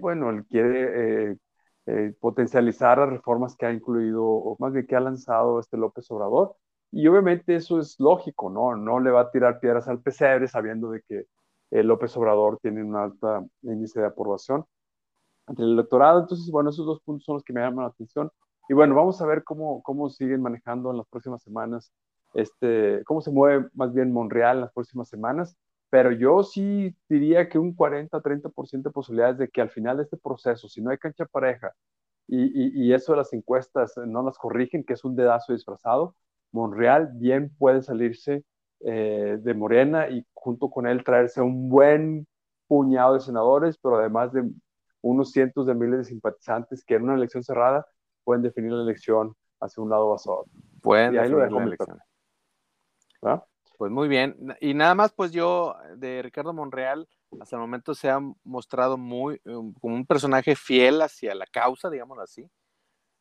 bueno, 0.00 0.30
él 0.30 0.44
quiere 0.46 1.38
potencializar 2.20 2.98
las 2.98 3.10
reformas 3.10 3.56
que 3.56 3.66
ha 3.66 3.72
incluido, 3.72 4.24
o 4.24 4.56
más 4.60 4.72
bien 4.72 4.86
que 4.86 4.96
ha 4.96 5.00
lanzado 5.00 5.60
este 5.60 5.76
López 5.78 6.10
Obrador, 6.10 6.56
y 6.92 7.06
obviamente 7.08 7.54
eso 7.54 7.78
es 7.80 7.98
lógico, 7.98 8.50
¿no? 8.50 8.76
No 8.76 9.00
le 9.00 9.10
va 9.10 9.22
a 9.22 9.30
tirar 9.30 9.60
piedras 9.60 9.88
al 9.88 10.02
pesebre 10.02 10.48
sabiendo 10.48 10.90
de 10.90 11.02
que 11.08 11.26
López 11.70 12.16
Obrador 12.16 12.58
tiene 12.60 12.82
un 12.84 12.96
alto 12.96 13.48
índice 13.62 14.00
de 14.00 14.06
aprobación 14.06 14.64
ante 15.46 15.62
el 15.62 15.72
electorado. 15.72 16.20
Entonces, 16.20 16.50
bueno, 16.50 16.70
esos 16.70 16.86
dos 16.86 17.00
puntos 17.02 17.24
son 17.24 17.36
los 17.36 17.44
que 17.44 17.52
me 17.52 17.60
llaman 17.60 17.84
la 17.84 17.90
atención. 17.90 18.30
Y 18.68 18.74
bueno, 18.74 18.94
vamos 18.94 19.20
a 19.22 19.26
ver 19.26 19.44
cómo, 19.44 19.82
cómo 19.82 20.10
siguen 20.10 20.42
manejando 20.42 20.90
en 20.90 20.98
las 20.98 21.08
próximas 21.08 21.42
semanas, 21.42 21.92
este, 22.34 23.02
cómo 23.04 23.20
se 23.20 23.30
mueve 23.32 23.68
más 23.74 23.92
bien 23.92 24.12
Monreal 24.12 24.56
en 24.56 24.62
las 24.62 24.72
próximas 24.72 25.08
semanas. 25.08 25.56
Pero 25.90 26.12
yo 26.12 26.42
sí 26.44 26.96
diría 27.08 27.48
que 27.48 27.58
un 27.58 27.76
40-30% 27.76 28.82
de 28.82 28.90
posibilidades 28.90 29.38
de 29.38 29.48
que 29.48 29.60
al 29.60 29.70
final 29.70 29.96
de 29.96 30.04
este 30.04 30.16
proceso, 30.16 30.68
si 30.68 30.80
no 30.80 30.90
hay 30.90 30.98
cancha 30.98 31.26
pareja 31.26 31.72
y, 32.28 32.86
y, 32.86 32.92
eso 32.92 33.12
de 33.12 33.18
las 33.18 33.32
encuestas 33.32 33.94
no 34.06 34.22
las 34.22 34.38
corrigen, 34.38 34.84
que 34.84 34.92
es 34.92 35.04
un 35.04 35.16
dedazo 35.16 35.52
disfrazado, 35.52 36.14
Monreal 36.52 37.10
bien 37.14 37.52
puede 37.58 37.82
salirse 37.82 38.44
eh, 38.80 39.38
de 39.40 39.54
Morena 39.54 40.08
y 40.08 40.24
junto 40.32 40.70
con 40.70 40.86
él 40.86 41.04
traerse 41.04 41.40
un 41.40 41.68
buen 41.68 42.26
puñado 42.66 43.14
de 43.14 43.20
senadores, 43.20 43.76
pero 43.78 43.96
además 43.96 44.32
de 44.32 44.48
unos 45.02 45.32
cientos 45.32 45.66
de 45.66 45.74
miles 45.74 45.98
de 45.98 46.04
simpatizantes 46.04 46.84
que 46.84 46.94
en 46.94 47.02
una 47.02 47.14
elección 47.14 47.42
cerrada 47.42 47.86
pueden 48.24 48.42
definir 48.42 48.72
la 48.72 48.82
elección 48.82 49.34
hacia 49.60 49.82
un 49.82 49.90
lado 49.90 50.06
o 50.06 50.14
hacia 50.14 50.32
otro. 50.32 50.52
Pueden 50.80 51.12
definir 51.12 51.52
la 51.52 51.62
elección. 51.64 51.98
Pues 53.80 53.90
muy 53.90 54.08
bien. 54.08 54.36
Y 54.60 54.74
nada 54.74 54.94
más, 54.94 55.10
pues 55.10 55.32
yo, 55.32 55.74
de 55.96 56.20
Ricardo 56.20 56.52
Monreal, 56.52 57.08
hasta 57.40 57.56
el 57.56 57.60
momento 57.60 57.94
se 57.94 58.10
ha 58.10 58.20
mostrado 58.44 58.98
muy 58.98 59.40
um, 59.46 59.72
como 59.72 59.94
un 59.94 60.04
personaje 60.04 60.54
fiel 60.54 61.00
hacia 61.00 61.34
la 61.34 61.46
causa, 61.46 61.88
digámoslo 61.88 62.22
así. 62.22 62.46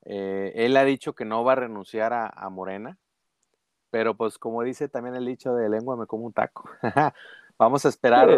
Eh, 0.04 0.52
él 0.56 0.76
ha 0.76 0.84
dicho 0.84 1.14
que 1.14 1.24
no 1.24 1.46
va 1.46 1.54
a 1.54 1.56
renunciar 1.56 2.12
a, 2.12 2.50
Morena, 2.50 2.98
pero 3.90 4.18
pues 4.18 4.38
como 4.38 4.62
dice 4.62 4.90
también 4.90 5.16
el 5.16 5.28
dicho 5.28 5.56
de 5.56 5.70
lengua 5.70 5.96
me 5.96 6.08
como 6.08 6.26
un 6.26 6.34
taco. 6.34 6.70
Vamos 7.58 7.86
a 7.86 7.90
esperar, 7.90 8.30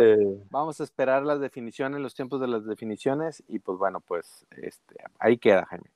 vamos 0.51 0.79
a 0.79 0.83
esperar 0.83 1.23
las 1.23 1.39
definiciones, 1.39 2.01
los 2.01 2.13
tiempos 2.13 2.39
de 2.39 2.47
las 2.47 2.65
definiciones 2.65 3.43
y 3.47 3.59
pues 3.59 3.79
bueno, 3.79 3.99
pues 3.99 4.45
este, 4.57 4.95
ahí 5.17 5.39
queda, 5.39 5.65
Jaime. 5.65 5.89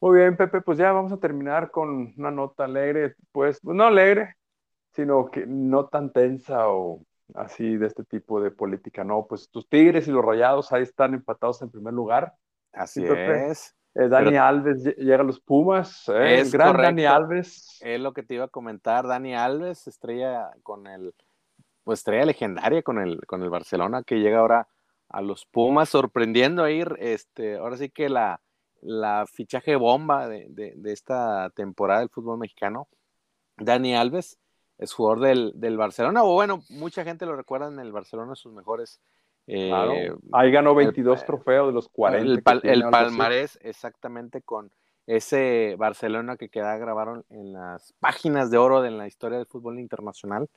Muy 0.00 0.18
bien, 0.18 0.36
Pepe, 0.36 0.62
pues 0.62 0.78
ya 0.78 0.92
vamos 0.92 1.12
a 1.12 1.18
terminar 1.18 1.70
con 1.70 2.14
una 2.16 2.30
nota 2.30 2.64
alegre, 2.64 3.16
pues 3.32 3.64
no 3.64 3.84
alegre, 3.84 4.36
sino 4.92 5.30
que 5.30 5.46
no 5.46 5.86
tan 5.86 6.12
tensa 6.12 6.68
o 6.68 7.02
así 7.34 7.76
de 7.76 7.86
este 7.86 8.04
tipo 8.04 8.40
de 8.40 8.50
política, 8.50 9.04
¿no? 9.04 9.26
Pues 9.26 9.48
tus 9.50 9.68
Tigres 9.68 10.08
y 10.08 10.10
los 10.10 10.24
Rayados 10.24 10.72
ahí 10.72 10.82
están 10.82 11.14
empatados 11.14 11.62
en 11.62 11.70
primer 11.70 11.94
lugar. 11.94 12.34
Así 12.72 13.04
es. 13.04 13.76
Eh, 13.94 14.08
Dani 14.08 14.36
Alves 14.36 14.84
llega 14.96 15.22
a 15.22 15.24
los 15.24 15.40
Pumas, 15.40 16.08
¿eh? 16.08 16.40
es 16.40 16.52
gran 16.52 16.76
Dani 16.76 17.06
Alves. 17.06 17.80
Es 17.80 18.00
lo 18.00 18.12
que 18.12 18.22
te 18.22 18.34
iba 18.34 18.44
a 18.44 18.48
comentar, 18.48 19.06
Dani 19.06 19.34
Alves, 19.34 19.88
estrella 19.88 20.50
con 20.62 20.86
el 20.86 21.12
pues 21.82 22.00
estrella 22.00 22.26
legendaria 22.26 22.82
con 22.82 22.98
el, 22.98 23.24
con 23.26 23.42
el 23.42 23.50
Barcelona 23.50 24.02
que 24.02 24.20
llega 24.20 24.38
ahora 24.38 24.68
a 25.08 25.22
los 25.22 25.44
Pumas, 25.46 25.88
sorprendiendo 25.88 26.62
a 26.62 26.70
ir, 26.70 26.94
este, 27.00 27.56
ahora 27.56 27.76
sí 27.76 27.90
que 27.90 28.08
la, 28.08 28.40
la 28.80 29.26
fichaje 29.26 29.74
bomba 29.74 30.28
de, 30.28 30.46
de, 30.50 30.92
esta 30.92 31.50
temporada 31.50 32.00
del 32.00 32.10
fútbol 32.10 32.38
mexicano, 32.38 32.88
Dani 33.56 33.96
Alves, 33.96 34.38
es 34.80 34.94
jugador 34.94 35.20
del, 35.20 35.52
del, 35.54 35.76
Barcelona, 35.76 36.24
o 36.24 36.32
bueno, 36.32 36.64
mucha 36.70 37.04
gente 37.04 37.26
lo 37.26 37.36
recuerda 37.36 37.68
en 37.68 37.78
el 37.78 37.92
Barcelona, 37.92 38.34
sus 38.34 38.52
mejores. 38.54 38.98
Eh, 39.46 40.10
Ahí 40.32 40.50
ganó 40.50 40.74
22 40.74 41.24
trofeos 41.26 41.66
de 41.68 41.74
los 41.74 41.88
40. 41.88 42.52
El, 42.52 42.60
el 42.64 42.82
palmarés, 42.88 43.58
exactamente 43.62 44.40
con 44.40 44.72
ese 45.06 45.74
Barcelona 45.78 46.36
que 46.36 46.48
queda 46.48 46.78
grabaron 46.78 47.24
en 47.28 47.52
las 47.52 47.92
páginas 48.00 48.50
de 48.50 48.56
oro 48.56 48.80
de 48.80 48.90
la 48.90 49.06
historia 49.06 49.36
del 49.36 49.46
fútbol 49.46 49.78
internacional. 49.78 50.48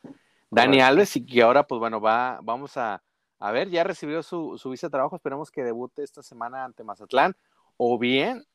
Dani 0.50 0.80
Alves, 0.80 1.18
y 1.18 1.26
que 1.26 1.42
ahora, 1.42 1.64
pues 1.64 1.80
bueno, 1.80 2.00
va, 2.00 2.40
vamos 2.44 2.78
a, 2.78 3.04
a 3.40 3.52
ver, 3.52 3.70
ya 3.70 3.84
recibió 3.84 4.24
su, 4.24 4.58
su 4.58 4.70
visa 4.70 4.88
de 4.88 4.92
trabajo, 4.92 5.18
esperemos 5.18 5.52
que 5.52 5.64
debute 5.64 6.02
esta 6.04 6.24
semana 6.24 6.64
ante 6.64 6.84
Mazatlán, 6.84 7.36
o 7.76 8.00
bien 8.00 8.46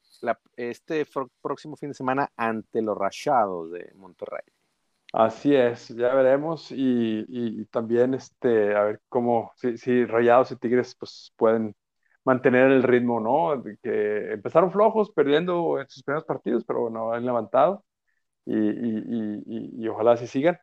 este 0.57 1.07
próximo 1.42 1.76
fin 1.76 1.90
de 1.90 1.94
semana 1.94 2.31
ante 2.37 2.81
los 2.81 2.96
Rayados 2.96 3.70
de 3.72 3.92
Monterrey. 3.96 4.44
Así 5.12 5.55
es, 5.55 5.88
ya 5.88 6.14
veremos 6.14 6.71
y, 6.71 7.25
y, 7.29 7.64
también 7.66 8.12
este, 8.14 8.77
a 8.77 8.83
ver 8.85 9.01
cómo, 9.09 9.53
si, 9.57 9.79
si, 9.79 10.05
Rayados 10.05 10.53
y 10.53 10.57
Tigres 10.57 10.94
pues 10.99 11.33
pueden 11.37 11.75
mantener 12.25 12.71
el 12.71 12.83
ritmo, 12.83 13.18
¿no? 13.18 13.62
que 13.83 14.33
empezaron 14.33 14.71
flojos, 14.71 15.11
perdiendo 15.11 15.81
en 15.81 15.88
sus 15.88 16.03
primeros 16.03 16.27
partidos, 16.27 16.62
pero 16.66 16.83
bueno, 16.83 17.12
han 17.12 17.25
levantado 17.25 17.85
y, 18.47 19.85
y 19.85 19.88
ojalá 19.88 20.12
así 20.12 20.27
sigan. 20.27 20.59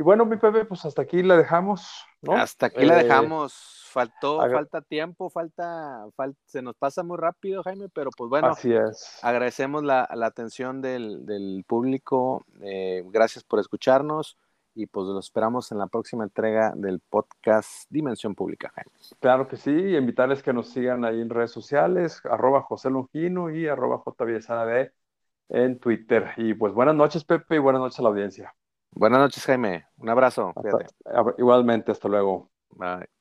Y 0.00 0.02
bueno, 0.02 0.24
mi 0.24 0.38
Pepe, 0.38 0.64
pues 0.64 0.82
hasta 0.86 1.02
aquí 1.02 1.22
la 1.22 1.36
dejamos, 1.36 2.06
¿no? 2.22 2.32
Hasta 2.32 2.66
aquí 2.66 2.86
la 2.86 2.98
eh, 2.98 3.04
dejamos. 3.04 3.52
Faltó, 3.84 4.38
falta 4.50 4.80
tiempo, 4.80 5.28
falta, 5.28 6.06
se 6.46 6.62
nos 6.62 6.74
pasa 6.74 7.02
muy 7.02 7.18
rápido, 7.18 7.62
Jaime, 7.62 7.90
pero 7.90 8.08
pues 8.16 8.30
bueno, 8.30 8.46
Así 8.46 8.72
es. 8.72 9.18
agradecemos 9.20 9.84
la, 9.84 10.08
atención 10.22 10.80
del, 10.80 11.66
público, 11.66 12.46
eh, 12.62 13.04
gracias 13.08 13.44
por 13.44 13.60
escucharnos 13.60 14.38
y 14.74 14.86
pues 14.86 15.06
los 15.06 15.26
esperamos 15.26 15.70
en 15.70 15.76
la 15.76 15.86
próxima 15.86 16.24
entrega 16.24 16.72
del 16.74 17.00
podcast 17.00 17.84
Dimensión 17.90 18.34
Pública, 18.34 18.72
Jaime. 18.74 18.92
Claro 19.18 19.48
que 19.48 19.58
sí, 19.58 19.70
y 19.70 19.96
invitarles 19.98 20.42
que 20.42 20.54
nos 20.54 20.70
sigan 20.70 21.04
ahí 21.04 21.20
en 21.20 21.28
redes 21.28 21.50
sociales, 21.50 22.22
arroba 22.24 22.62
José 22.62 22.88
Longino 22.88 23.50
y 23.50 23.68
arroba 23.68 24.02
JVSAD 24.02 24.92
en 25.50 25.78
Twitter. 25.78 26.30
Y 26.38 26.54
pues 26.54 26.72
buenas 26.72 26.94
noches, 26.94 27.22
Pepe, 27.22 27.56
y 27.56 27.58
buenas 27.58 27.82
noches 27.82 27.98
a 27.98 28.02
la 28.02 28.08
audiencia. 28.08 28.54
Buenas 28.92 29.20
noches, 29.20 29.44
Jaime. 29.44 29.86
Un 29.98 30.08
abrazo. 30.10 30.52
igualmente, 31.38 31.92
hasta 31.92 32.08
luego. 32.08 32.50
Bye. 32.70 33.19